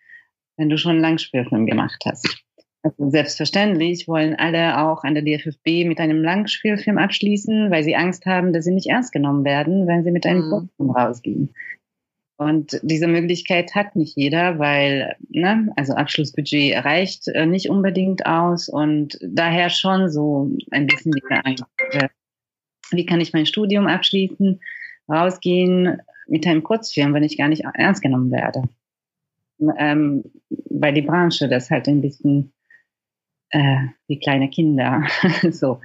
[0.56, 2.44] wenn du schon einen Langspielfilm gemacht hast.
[2.82, 8.26] Also selbstverständlich wollen alle auch an der DFFB mit einem Langspielfilm abschließen, weil sie Angst
[8.26, 10.50] haben, dass sie nicht ernst genommen werden, wenn sie mit einem mhm.
[10.50, 11.54] Kurzfilm rausgehen.
[12.38, 18.68] Und diese Möglichkeit hat nicht jeder, weil, ne, also Abschlussbudget reicht äh, nicht unbedingt aus
[18.68, 21.64] und daher schon so ein bisschen die Angst.
[21.92, 22.08] Äh,
[22.90, 24.60] wie kann ich mein Studium abschließen,
[25.08, 25.98] rausgehen
[26.28, 28.68] mit einem Kurzfilm, wenn ich gar nicht ernst genommen werde?
[29.78, 30.24] Ähm,
[30.70, 32.52] weil die Branche das halt ein bisschen
[33.50, 35.04] äh, wie kleine Kinder
[35.50, 35.80] so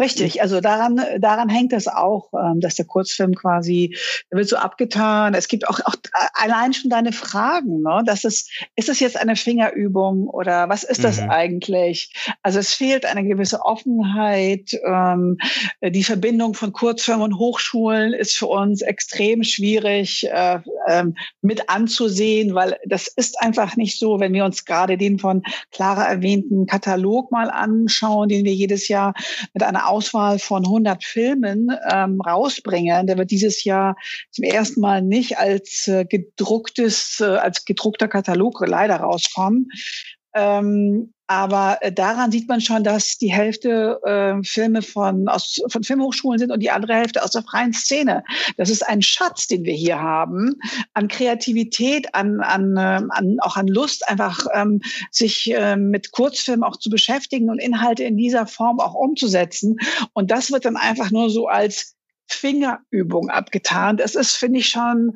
[0.00, 3.94] Richtig, also daran, daran hängt es auch, ähm, dass der Kurzfilm quasi,
[4.30, 5.34] der wird so abgetan.
[5.34, 5.94] Es gibt auch, auch
[6.32, 8.02] allein schon deine Fragen, ne?
[8.06, 11.28] Das ist, ist es jetzt eine Fingerübung oder was ist das mhm.
[11.28, 12.14] eigentlich?
[12.42, 14.70] Also es fehlt eine gewisse Offenheit.
[14.86, 15.36] Ähm,
[15.82, 22.54] die Verbindung von Kurzfilm und Hochschulen ist für uns extrem schwierig äh, ähm, mit anzusehen,
[22.54, 25.42] weil das ist einfach nicht so, wenn wir uns gerade den von
[25.72, 29.12] Clara erwähnten Katalog mal anschauen, den wir jedes Jahr
[29.52, 33.06] mit einer Auswahl von 100 Filmen ähm, rausbringen.
[33.06, 33.96] Der wird dieses Jahr
[34.30, 39.68] zum ersten Mal nicht als äh, gedrucktes, äh, als gedruckter Katalog leider rauskommen.
[40.34, 45.84] Ähm, aber äh, daran sieht man schon, dass die Hälfte äh, Filme von, aus, von
[45.84, 48.24] Filmhochschulen sind und die andere Hälfte aus der freien Szene.
[48.56, 50.56] Das ist ein Schatz, den wir hier haben,
[50.92, 54.80] an Kreativität, an, an, äh, an auch an Lust, einfach ähm,
[55.12, 59.76] sich äh, mit Kurzfilmen auch zu beschäftigen und Inhalte in dieser Form auch umzusetzen.
[60.14, 61.94] Und das wird dann einfach nur so als
[62.26, 63.96] Fingerübung abgetan.
[63.96, 65.14] Das ist, finde ich, schon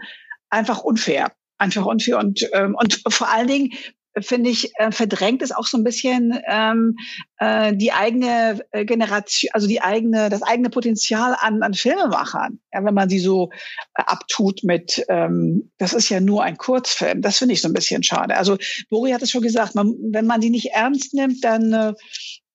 [0.49, 3.73] einfach unfair einfach unfair und ähm, und vor allen Dingen
[4.21, 6.97] finde ich, äh, verdrängt es auch so ein bisschen ähm,
[7.39, 12.61] äh, die eigene äh, Generation, also die eigene, das eigene Potenzial an, an Filmemachern.
[12.73, 13.51] Ja, wenn man sie so
[13.95, 17.23] äh, abtut mit, ähm, das ist ja nur ein Kurzfilm.
[17.23, 18.37] Das finde ich so ein bisschen schade.
[18.37, 18.57] Also
[18.91, 21.95] Bori hat es schon gesagt, man, wenn man die nicht ernst nimmt, dann äh,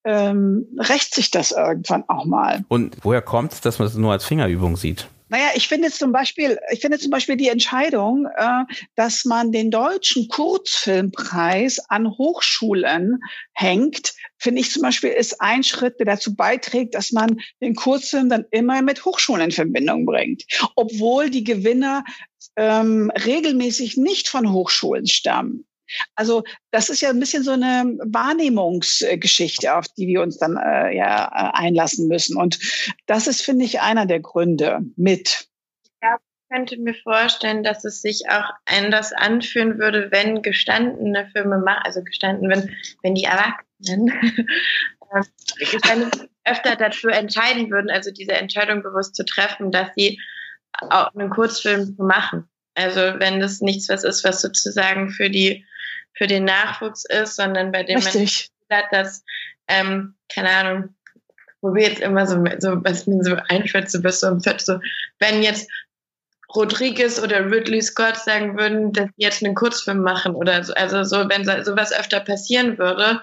[0.06, 2.64] ähm, rächt sich das irgendwann auch mal.
[2.70, 5.08] Und woher kommt es, dass man es nur als Fingerübung sieht?
[5.30, 8.64] Naja, ich finde zum Beispiel, ich finde zum Beispiel die Entscheidung, äh,
[8.96, 13.20] dass man den deutschen Kurzfilmpreis an Hochschulen
[13.54, 18.30] hängt, finde ich zum Beispiel ist ein Schritt, der dazu beiträgt, dass man den Kurzfilm
[18.30, 20.44] dann immer mit Hochschulen in Verbindung bringt,
[20.76, 22.04] obwohl die Gewinner
[22.56, 25.66] ähm, regelmäßig nicht von Hochschulen stammen.
[26.16, 30.96] Also das ist ja ein bisschen so eine Wahrnehmungsgeschichte, auf die wir uns dann äh,
[30.96, 32.38] ja äh, einlassen müssen.
[32.38, 32.60] Und
[33.06, 35.48] das ist, finde ich, einer der Gründe mit.
[36.02, 41.64] Ja, ich könnte mir vorstellen, dass es sich auch anders anfühlen würde, wenn gestandene Filme
[41.84, 44.10] also gestanden, wenn, wenn die Erwachsenen
[45.14, 45.24] äh,
[46.46, 50.20] öfter dazu entscheiden würden, also diese Entscheidung bewusst zu treffen, dass sie
[50.90, 52.50] auch einen Kurzfilm machen.
[52.76, 55.66] Also wenn das nichts was ist, was sozusagen für die
[56.20, 58.50] für den Nachwuchs ist, sondern bei dem Richtig.
[58.70, 59.24] man hat, dass,
[59.70, 60.96] ähm, keine Ahnung,
[61.62, 64.80] wo wir jetzt immer so, so was mir so einfällt, so bis so im so,
[65.20, 65.72] wenn jetzt
[66.54, 71.04] Rodriguez oder Ridley Scott sagen würden, dass sie jetzt einen Kurzfilm machen oder so, also
[71.04, 73.22] so, wenn sowas öfter passieren würde,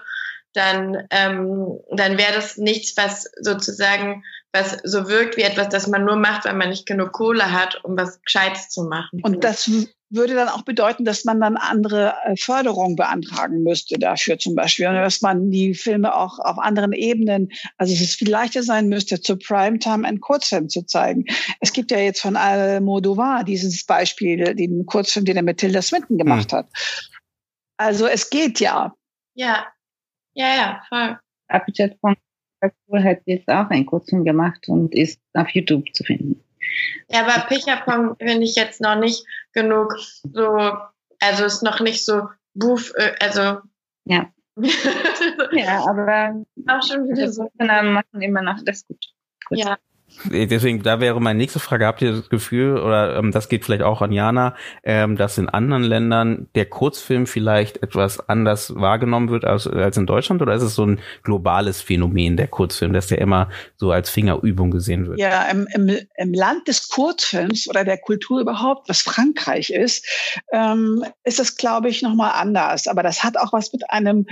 [0.54, 6.06] dann, ähm, dann wäre das nichts, was sozusagen, was so wirkt wie etwas, das man
[6.06, 9.20] nur macht, weil man nicht genug Kohle hat, um was Gescheites zu machen.
[9.22, 9.70] Und das
[10.10, 14.86] würde dann auch bedeuten, dass man dann andere äh, Förderung beantragen müsste dafür zum Beispiel,
[14.86, 19.20] dass man die Filme auch auf anderen Ebenen, also es ist viel leichter sein müsste,
[19.20, 21.24] zu Primetime einen Kurzfilm zu zeigen.
[21.60, 26.18] Es gibt ja jetzt von Almodovar dieses Beispiel, den Kurzfilm, den er mit Tilda Swinton
[26.18, 26.58] gemacht hm.
[26.58, 26.68] hat.
[27.76, 28.94] Also es geht ja.
[29.34, 29.66] Ja,
[30.34, 31.18] ja, ja, voll.
[31.48, 32.16] Abhijat von
[32.92, 36.42] hat jetzt auch einen Kurzfilm gemacht und ist auf YouTube zu finden.
[37.08, 39.96] Ja, aber Pichapong finde ich jetzt noch nicht genug
[40.32, 40.72] so,
[41.20, 43.60] also ist noch nicht so buff, äh, also.
[44.04, 44.30] Ja.
[45.52, 47.50] ja, aber auch schon wieder so.
[47.58, 49.04] machen immer noch das gut.
[49.48, 49.58] gut.
[49.58, 49.78] Ja.
[50.24, 53.82] Deswegen, da wäre meine nächste Frage, habt ihr das Gefühl, oder ähm, das geht vielleicht
[53.82, 59.44] auch an Jana, ähm, dass in anderen Ländern der Kurzfilm vielleicht etwas anders wahrgenommen wird
[59.44, 60.42] als, als in Deutschland?
[60.42, 64.70] Oder ist es so ein globales Phänomen, der Kurzfilm, dass der immer so als Fingerübung
[64.70, 65.18] gesehen wird?
[65.18, 70.06] Ja, im, im, im Land des Kurzfilms oder der Kultur überhaupt, was Frankreich ist,
[70.52, 72.88] ähm, ist es, glaube ich, nochmal anders.
[72.88, 74.26] Aber das hat auch was mit einem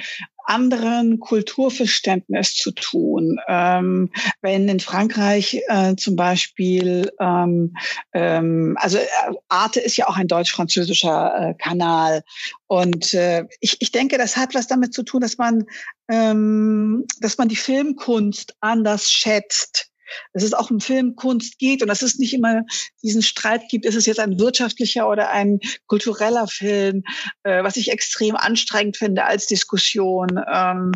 [0.44, 3.38] anderen Kulturverständnis zu tun.
[3.48, 4.10] Ähm,
[4.42, 7.76] wenn in Frankreich äh, zum Beispiel, ähm,
[8.12, 9.04] ähm, also äh,
[9.48, 12.22] Arte ist ja auch ein deutsch-französischer äh, Kanal.
[12.66, 15.64] Und äh, ich, ich denke, das hat was damit zu tun, dass man,
[16.08, 19.90] ähm, dass man die Filmkunst anders schätzt
[20.32, 22.62] dass es auch um Filmkunst geht und dass es nicht immer
[23.02, 27.02] diesen Streit gibt, ist es jetzt ein wirtschaftlicher oder ein kultureller Film,
[27.42, 30.40] äh, was ich extrem anstrengend finde als Diskussion.
[30.52, 30.92] Ähm,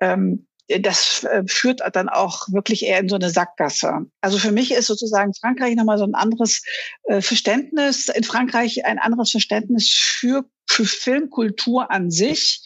[0.00, 0.46] ähm,
[0.80, 4.06] das äh, führt dann auch wirklich eher in so eine Sackgasse.
[4.20, 6.62] Also für mich ist sozusagen Frankreich nochmal so ein anderes
[7.04, 12.62] äh, Verständnis, in Frankreich ein anderes Verständnis für für Filmkultur an sich.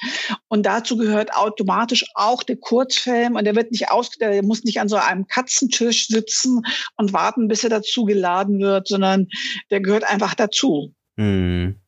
[0.48, 3.36] Und dazu gehört automatisch auch der Kurzfilm.
[3.36, 6.62] Und der wird nicht aus, der muss nicht an so einem Katzentisch sitzen
[6.96, 9.28] und warten, bis er dazu geladen wird, sondern
[9.70, 10.94] der gehört einfach dazu.
[11.16, 11.81] Hm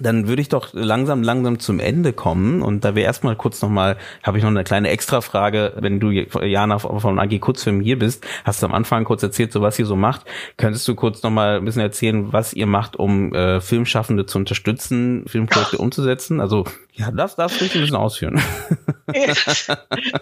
[0.00, 2.62] dann würde ich doch langsam, langsam zum Ende kommen.
[2.62, 6.78] Und da wir erstmal kurz nochmal, habe ich noch eine kleine Extra-Frage, wenn du, Jana,
[6.78, 9.96] von AG Kurzfilm hier bist, hast du am Anfang kurz erzählt, so was ihr so
[9.96, 10.24] macht.
[10.56, 15.24] Könntest du kurz nochmal ein bisschen erzählen, was ihr macht, um äh, Filmschaffende zu unterstützen,
[15.26, 16.40] Filmprojekte umzusetzen?
[16.40, 18.40] Also, ja, das darfst du ein bisschen ausführen.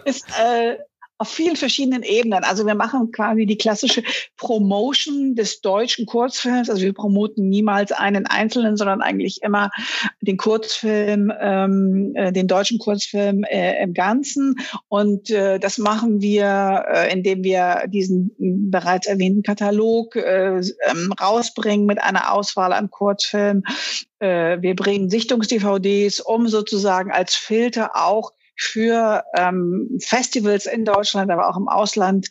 [0.05, 0.77] ist, äh,
[1.17, 2.43] auf vielen verschiedenen Ebenen.
[2.43, 4.03] Also wir machen quasi die klassische
[4.37, 6.69] Promotion des deutschen Kurzfilms.
[6.69, 9.71] Also wir promoten niemals einen einzelnen, sondern eigentlich immer
[10.21, 14.55] den Kurzfilm, ähm, äh, den deutschen Kurzfilm äh, im Ganzen.
[14.89, 18.35] Und äh, das machen wir, äh, indem wir diesen
[18.69, 23.63] bereits erwähnten Katalog äh, ähm, rausbringen mit einer Auswahl an Kurzfilmen.
[24.19, 31.49] Äh, wir bringen Sichtungs-DVDs, um sozusagen als Filter auch für ähm, Festivals in Deutschland, aber
[31.49, 32.27] auch im Ausland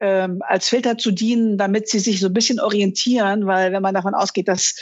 [0.00, 3.94] ähm, als Filter zu dienen, damit sie sich so ein bisschen orientieren, weil wenn man
[3.94, 4.76] davon ausgeht, dass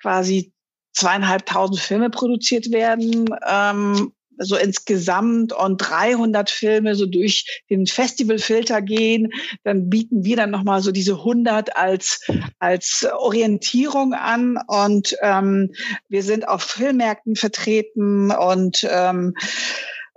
[0.00, 0.52] quasi
[0.92, 9.30] zweieinhalbtausend Filme produziert werden, ähm, so insgesamt und 300 Filme so durch den Festivalfilter gehen,
[9.64, 12.20] dann bieten wir dann nochmal so diese 100 als,
[12.58, 14.58] als Orientierung an.
[14.66, 15.72] Und ähm,
[16.08, 19.34] wir sind auf Filmmärkten vertreten und ähm,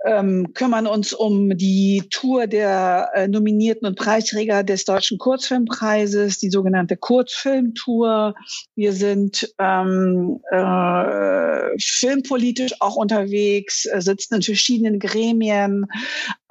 [0.04, 6.50] ähm, kümmern uns um die Tour der äh, Nominierten und Preisträger des Deutschen Kurzfilmpreises, die
[6.50, 8.34] sogenannte Kurzfilmtour.
[8.74, 15.86] Wir sind ähm, äh, filmpolitisch auch unterwegs, äh, sitzen in verschiedenen Gremien,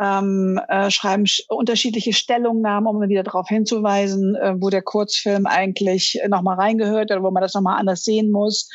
[0.02, 6.58] ähm, äh, schreiben unterschiedliche Stellungnahmen, um wieder darauf hinzuweisen, äh, wo der Kurzfilm eigentlich nochmal
[6.58, 8.70] reingehört oder wo man das nochmal anders sehen muss.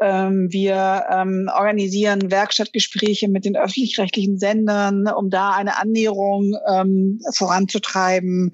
[0.00, 8.52] Ähm, wir ähm, organisieren Werkstattgespräche mit den öffentlich-rechtlichen Sendern, um da eine Annäherung ähm, voranzutreiben.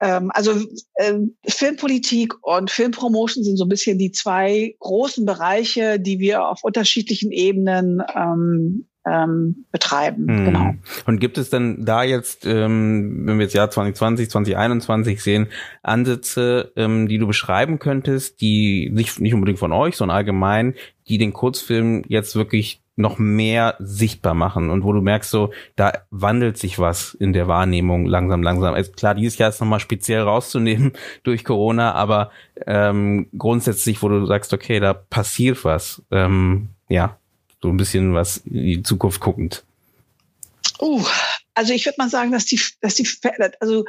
[0.00, 0.52] Ähm, also
[0.94, 1.14] äh,
[1.46, 7.32] Filmpolitik und Filmpromotion sind so ein bisschen die zwei großen Bereiche, die wir auf unterschiedlichen
[7.32, 10.26] Ebenen ähm, ähm, betreiben.
[10.26, 10.44] Mhm.
[10.44, 10.74] Genau.
[11.06, 15.48] Und gibt es denn da jetzt, ähm, wenn wir jetzt Jahr 2020, 2021 sehen,
[15.82, 20.74] Ansätze, ähm, die du beschreiben könntest, die nicht, nicht unbedingt von euch, sondern allgemein,
[21.08, 25.92] die den Kurzfilm jetzt wirklich noch mehr sichtbar machen und wo du merkst, so, da
[26.10, 28.74] wandelt sich was in der Wahrnehmung langsam, langsam.
[28.74, 32.30] Also klar, dieses Jahr ist nochmal speziell rauszunehmen durch Corona, aber
[32.66, 36.02] ähm, grundsätzlich, wo du sagst, okay, da passiert was.
[36.10, 37.18] Ähm, ja,
[37.62, 39.64] So ein bisschen was in die Zukunft guckend.
[40.78, 41.04] Uh,
[41.54, 43.08] also ich würde mal sagen, dass die, dass die,
[43.60, 43.84] also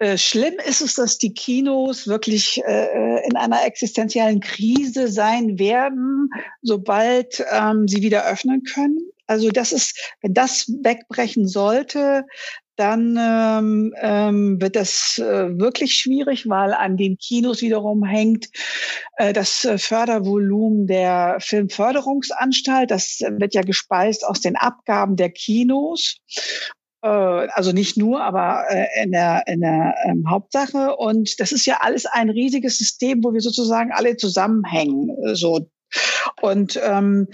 [0.00, 6.30] äh, schlimm ist es, dass die Kinos wirklich äh, in einer existenziellen Krise sein werden,
[6.62, 8.98] sobald ähm, sie wieder öffnen können.
[9.26, 12.24] Also das ist, wenn das wegbrechen sollte,
[12.76, 18.48] dann ähm, ähm, wird das äh, wirklich schwierig, weil an den Kinos wiederum hängt
[19.18, 22.90] äh, das äh, Fördervolumen der Filmförderungsanstalt.
[22.90, 28.86] Das wird ja gespeist aus den Abgaben der Kinos äh, also nicht nur, aber äh,
[29.02, 30.96] in der, in der ähm, Hauptsache.
[30.96, 35.16] Und das ist ja alles ein riesiges System, wo wir sozusagen alle zusammenhängen.
[35.34, 35.70] So.
[36.40, 37.28] Und ähm,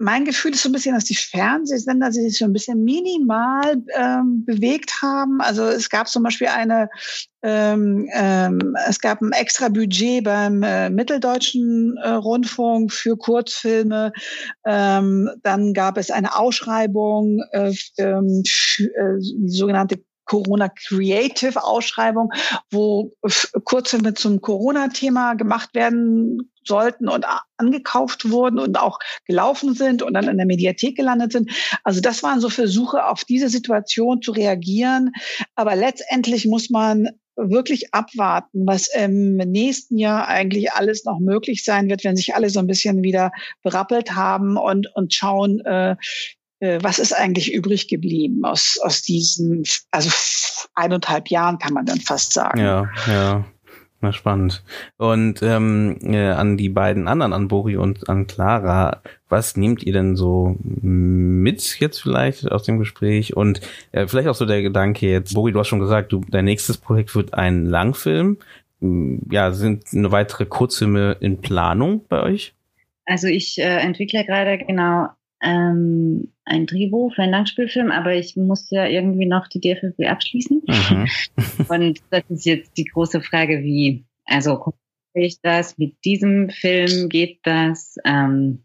[0.00, 4.44] mein Gefühl ist so ein bisschen, dass die Fernsehsender sich so ein bisschen minimal ähm,
[4.46, 5.42] bewegt haben.
[5.42, 6.88] Also es gab zum Beispiel eine,
[7.42, 14.12] ähm, ähm, es gab ein extra Budget beim äh, Mitteldeutschen äh, Rundfunk für Kurzfilme.
[14.64, 18.42] Ähm, dann gab es eine Ausschreibung, äh, ähm,
[18.78, 20.00] äh, die sogenannte
[20.30, 22.32] Corona Creative Ausschreibung,
[22.70, 23.12] wo
[23.64, 27.26] Kurzfilme zum Corona-Thema gemacht werden sollten und
[27.56, 31.50] angekauft wurden und auch gelaufen sind und dann in der Mediathek gelandet sind.
[31.82, 35.10] Also das waren so Versuche, auf diese Situation zu reagieren.
[35.56, 41.88] Aber letztendlich muss man wirklich abwarten, was im nächsten Jahr eigentlich alles noch möglich sein
[41.88, 43.32] wird, wenn sich alle so ein bisschen wieder
[43.64, 45.96] berappelt haben und, und schauen, äh,
[46.60, 50.10] was ist eigentlich übrig geblieben aus, aus diesen, also
[50.74, 52.60] eineinhalb Jahren kann man dann fast sagen.
[52.60, 53.44] Ja, ja.
[54.02, 54.62] Na, spannend.
[54.96, 59.92] Und ähm, äh, an die beiden anderen, an Bori und an Clara, was nehmt ihr
[59.92, 63.36] denn so mit jetzt vielleicht aus dem Gespräch?
[63.36, 63.60] Und
[63.92, 66.78] äh, vielleicht auch so der Gedanke jetzt, Bori, du hast schon gesagt, du, dein nächstes
[66.78, 68.38] Projekt wird ein Langfilm.
[68.80, 72.54] Ja, sind eine weitere Kurzfilme in Planung bei euch?
[73.04, 75.08] Also ich äh, entwickle gerade genau
[75.42, 80.62] ähm, ein Drehbuch für einen Langspielfilm, aber ich muss ja irgendwie noch die DFB abschließen.
[80.66, 81.08] Mhm.
[81.68, 84.74] Und das ist jetzt die große Frage, wie, also
[85.14, 87.96] ich das mit diesem Film, geht das?
[88.04, 88.64] Ähm,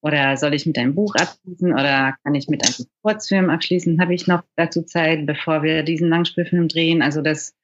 [0.00, 4.00] oder soll ich mit einem Buch abschließen oder kann ich mit einem Kurzfilm abschließen?
[4.00, 7.02] Habe ich noch dazu Zeit, bevor wir diesen Langspielfilm drehen?
[7.02, 7.56] Also das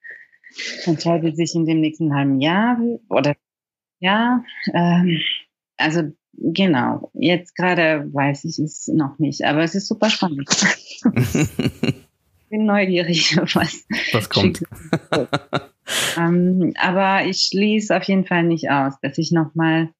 [0.84, 2.78] entscheidet sich in dem nächsten halben Jahr
[3.08, 3.36] oder
[4.00, 4.44] ja.
[4.74, 5.20] Ähm,
[5.76, 10.48] also Genau, jetzt gerade weiß ich es noch nicht, aber es ist super spannend.
[10.50, 11.02] ich
[12.50, 14.62] bin neugierig, was, was kommt.
[16.16, 19.90] ähm, aber ich schließe auf jeden Fall nicht aus, dass ich nochmal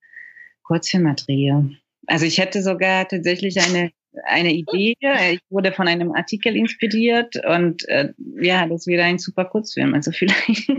[0.62, 1.70] Kurzfilme drehe.
[2.06, 3.90] Also ich hätte sogar tatsächlich eine
[4.24, 4.94] eine Idee.
[5.32, 9.92] Ich wurde von einem Artikel inspiriert und äh, ja, das wäre ein super Kurzfilm.
[9.92, 10.72] Also vielleicht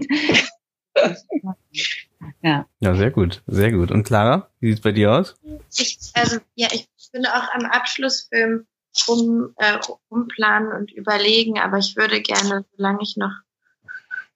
[2.42, 2.66] ja.
[2.80, 3.92] Ja, sehr gut, sehr gut.
[3.92, 5.36] Und Clara, wie sieht es bei dir aus?
[5.76, 8.66] Ich, also, ja, ich bin auch am Abschlussfilm
[9.08, 13.34] um, äh, umplanen und überlegen, aber ich würde gerne, solange ich noch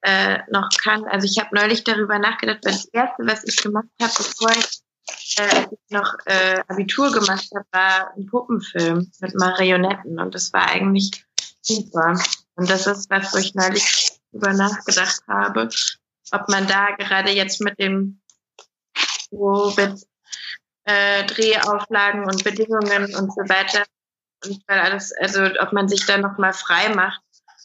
[0.02, 3.86] äh, noch kann, also ich habe neulich darüber nachgedacht, weil das erste, was ich gemacht
[4.00, 10.18] habe, bevor ich, äh, ich noch äh, Abitur gemacht habe, war ein Puppenfilm mit Marionetten
[10.18, 11.24] und das war eigentlich
[11.60, 12.20] super.
[12.56, 15.68] Und das ist was, wo ich neulich darüber nachgedacht habe,
[16.30, 18.20] ob man da gerade jetzt mit dem
[19.30, 20.00] Covid
[20.84, 23.84] äh, Drehauflagen und Bedingungen und so weiter
[24.44, 27.20] und weil alles, also ob man sich da nochmal frei macht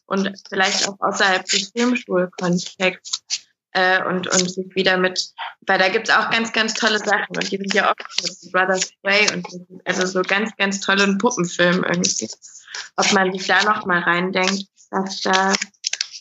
[0.05, 6.10] und vielleicht auch außerhalb des Filmschulkontexts äh, und, und sich wieder mit, weil da gibt's
[6.10, 9.47] auch ganz, ganz tolle Sachen und die sind ja mit Brothers Way und
[9.86, 12.30] also so ganz, ganz tolle Puppenfilme irgendwie.
[12.95, 15.53] Ob man sich da nochmal reindenkt, dass da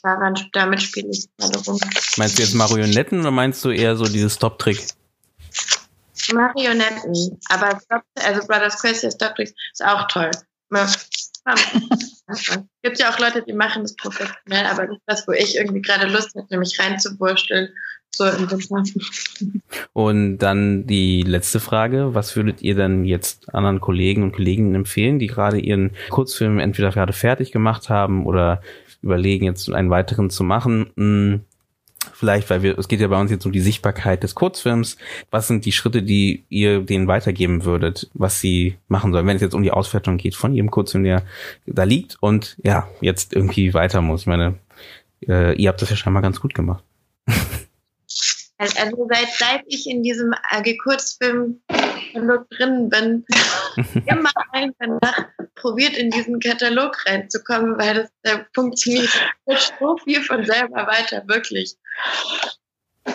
[0.06, 1.78] daran, damit spiele ich gerade rum.
[2.16, 4.86] Meinst du jetzt Marionetten oder meinst du eher so dieses Stop-Trick?
[6.32, 10.30] Marionetten, aber Stop, also Brothers Quest Stop-Tricks ist auch toll.
[12.82, 15.82] Gibt ja auch Leute, die machen das professionell, aber das ist das, wo ich irgendwie
[15.82, 17.68] gerade Lust hätte, mich reinzuwursteln.
[18.16, 19.62] So in den
[19.92, 22.14] Und dann die letzte Frage.
[22.14, 26.90] Was würdet ihr denn jetzt anderen Kollegen und Kolleginnen empfehlen, die gerade ihren Kurzfilm entweder
[26.90, 28.62] gerade fertig gemacht haben oder
[29.02, 30.90] überlegen, jetzt einen weiteren zu machen.
[30.96, 31.40] Hm,
[32.14, 34.96] vielleicht, weil wir, es geht ja bei uns jetzt um die Sichtbarkeit des Kurzfilms.
[35.30, 39.42] Was sind die Schritte, die ihr denen weitergeben würdet, was sie machen sollen, wenn es
[39.42, 41.22] jetzt um die Auswertung geht von ihrem Kurzfilm, der
[41.66, 44.22] da liegt und ja, jetzt irgendwie weiter muss.
[44.22, 44.54] Ich meine,
[45.28, 46.82] äh, ihr habt das ja scheinbar ganz gut gemacht.
[48.58, 53.24] Also seit, seit ich in diesem AG Kurzfilm drin bin,
[54.06, 59.08] immer ein danach probiert, in diesen Katalog reinzukommen, weil das der funktioniert
[59.78, 61.76] so viel von selber weiter, wirklich.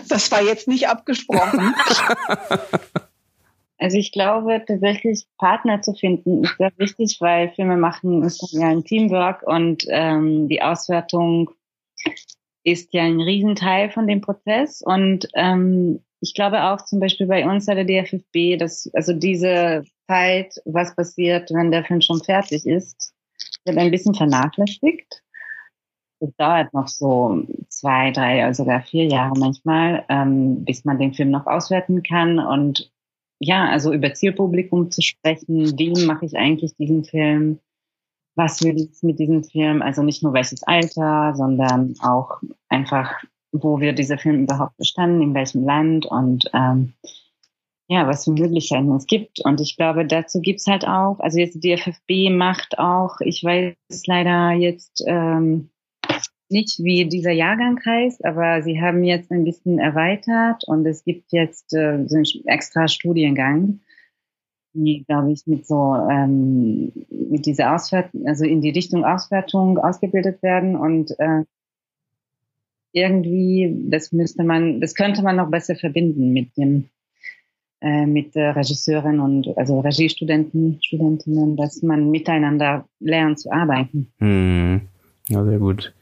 [0.08, 1.74] Das war jetzt nicht abgesprochen.
[3.82, 8.68] Also ich glaube tatsächlich Partner zu finden ist sehr wichtig, weil Filme machen ist ja
[8.68, 11.50] ein Teamwork und ähm, die Auswertung
[12.64, 14.82] ist ja ein Riesenteil von dem Prozess.
[14.82, 19.84] Und ähm, ich glaube auch zum Beispiel bei uns bei der DFFB, dass also diese
[20.08, 23.14] Zeit, was passiert, wenn der Film schon fertig ist,
[23.66, 25.24] wird ein bisschen vernachlässigt.
[26.20, 31.14] Es dauert noch so zwei, drei, also sogar vier Jahre manchmal, ähm, bis man den
[31.14, 32.38] Film noch auswerten kann.
[32.38, 32.92] Und
[33.40, 37.60] ja, also über Zielpublikum zu sprechen, wem mache ich eigentlich diesen Film?
[38.36, 39.82] Was will ich mit diesem Film?
[39.82, 43.22] Also nicht nur welches Alter, sondern auch einfach,
[43.52, 46.94] wo wird dieser Film überhaupt bestanden, in welchem Land und ähm,
[47.92, 49.42] ja, was für Möglichkeiten es gibt.
[49.44, 53.76] Und ich glaube, dazu gibt's halt auch, also jetzt die FFB macht auch, ich weiß
[54.06, 55.72] leider jetzt ähm,
[56.48, 61.34] nicht, wie dieser Jahrgang heißt, aber sie haben jetzt ein bisschen erweitert und es gibt
[61.34, 63.82] jetzt äh, so einen extra Studiengang,
[64.74, 70.42] die, glaube ich, mit so ähm, mit dieser Auswertung, also in die Richtung Auswertung ausgebildet
[70.44, 71.44] werden und äh,
[72.94, 76.90] irgendwie, das müsste man, das könnte man noch besser verbinden mit dem
[77.82, 84.12] äh, mit äh, Regisseuren und also Regiestudenten, Studentinnen, dass man miteinander lernt zu arbeiten.
[84.20, 84.82] Hm.
[85.30, 85.94] Ja, sehr gut.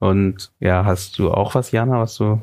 [0.00, 2.40] Und ja, hast du auch was, Jana, was du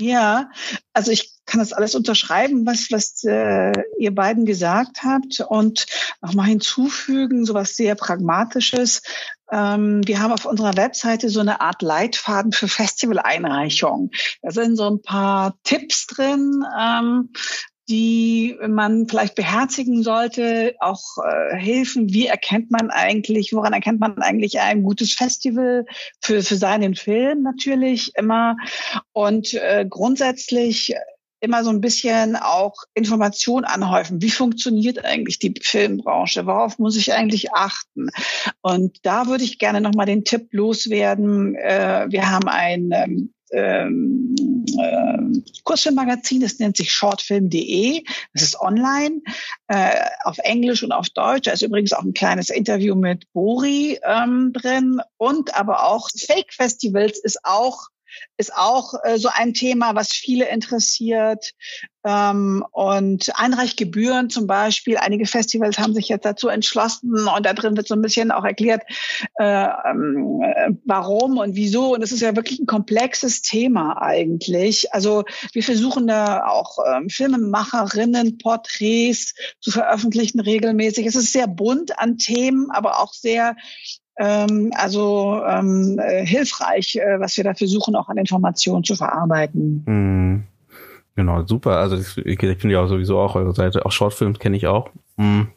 [0.00, 0.50] ja,
[0.92, 5.86] also ich kann das alles unterschreiben, was, was äh, ihr beiden gesagt habt und
[6.20, 9.02] nochmal hinzufügen, so was sehr Pragmatisches.
[9.50, 14.10] Ähm, wir haben auf unserer Webseite so eine Art Leitfaden für Festivaleinreichung.
[14.42, 17.30] Da sind so ein paar Tipps drin, ähm,
[17.88, 24.18] die man vielleicht beherzigen sollte, auch äh, Hilfen, wie erkennt man eigentlich, woran erkennt man
[24.18, 25.86] eigentlich ein gutes Festival
[26.20, 28.56] für, für seinen Film natürlich immer
[29.12, 30.94] und äh, grundsätzlich
[31.40, 34.20] immer so ein bisschen auch Information anhäufen.
[34.20, 36.46] Wie funktioniert eigentlich die Filmbranche?
[36.46, 38.08] Worauf muss ich eigentlich achten?
[38.60, 41.54] Und da würde ich gerne nochmal den Tipp loswerden.
[41.54, 44.34] Äh, wir haben ein ähm, ähm,
[44.76, 45.18] äh,
[45.64, 48.02] Kurzfilmmagazin, das nennt sich shortfilm.de.
[48.32, 49.20] Das ist online
[49.68, 49.94] äh,
[50.24, 51.46] auf Englisch und auf Deutsch.
[51.46, 55.00] Da ist übrigens auch ein kleines Interview mit Bori ähm, drin.
[55.16, 57.88] Und aber auch Fake Festivals ist auch
[58.36, 61.52] ist auch äh, so ein Thema, was viele interessiert.
[62.04, 64.96] Ähm, und Einreichgebühren zum Beispiel.
[64.96, 68.44] Einige Festivals haben sich jetzt dazu entschlossen und da drin wird so ein bisschen auch
[68.44, 68.82] erklärt,
[69.38, 71.94] äh, ähm, äh, warum und wieso.
[71.94, 74.94] Und es ist ja wirklich ein komplexes Thema eigentlich.
[74.94, 81.04] Also wir versuchen da auch ähm, Filmemacherinnen, Porträts zu veröffentlichen regelmäßig.
[81.04, 83.56] Es ist sehr bunt an Themen, aber auch sehr
[84.18, 89.84] ähm, also ähm, äh, hilfreich, äh, was wir dafür suchen, auch an Informationen zu verarbeiten.
[89.86, 90.42] Mhm.
[91.14, 91.78] Genau, super.
[91.78, 93.84] Also ich, ich finde ja sowieso auch eure Seite.
[93.84, 94.90] Auch Shortfilms kenne ich auch.
[95.16, 95.48] Mhm.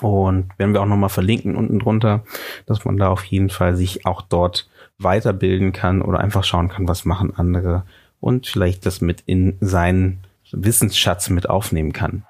[0.00, 2.24] Und werden wir auch nochmal verlinken unten drunter,
[2.66, 6.88] dass man da auf jeden Fall sich auch dort weiterbilden kann oder einfach schauen kann,
[6.88, 7.84] was machen andere
[8.20, 10.20] und vielleicht das mit in seinen
[10.52, 12.24] Wissensschatz mit aufnehmen kann.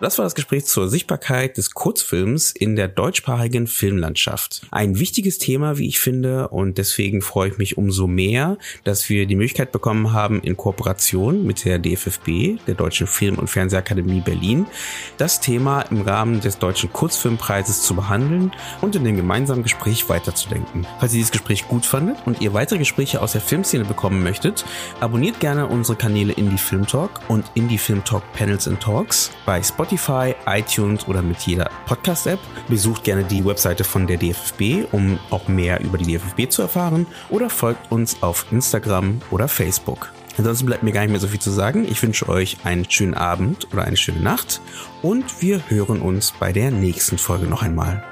[0.00, 4.62] Das war das Gespräch zur Sichtbarkeit des Kurzfilms in der deutschsprachigen Filmlandschaft.
[4.70, 9.26] Ein wichtiges Thema, wie ich finde, und deswegen freue ich mich umso mehr, dass wir
[9.26, 14.66] die Möglichkeit bekommen haben, in Kooperation mit der DFFB, der Deutschen Film- und Fernsehakademie Berlin,
[15.16, 20.86] das Thema im Rahmen des Deutschen Kurzfilmpreises zu behandeln und in dem gemeinsamen Gespräch weiterzudenken.
[21.00, 24.64] Falls ihr dieses Gespräch gut fandet und ihr weitere Gespräche aus der Filmszene bekommen möchtet,
[25.00, 29.60] abonniert gerne unsere Kanäle Indie Film Talk und Indie Film Talk Panels and Talks bei
[29.60, 32.38] Spotify Spotify, iTunes oder mit jeder Podcast-App.
[32.68, 37.06] Besucht gerne die Webseite von der DFFB, um auch mehr über die DFFB zu erfahren
[37.30, 40.12] oder folgt uns auf Instagram oder Facebook.
[40.36, 41.86] Ansonsten bleibt mir gar nicht mehr so viel zu sagen.
[41.90, 44.60] Ich wünsche euch einen schönen Abend oder eine schöne Nacht
[45.00, 48.04] und wir hören uns bei der nächsten Folge noch einmal.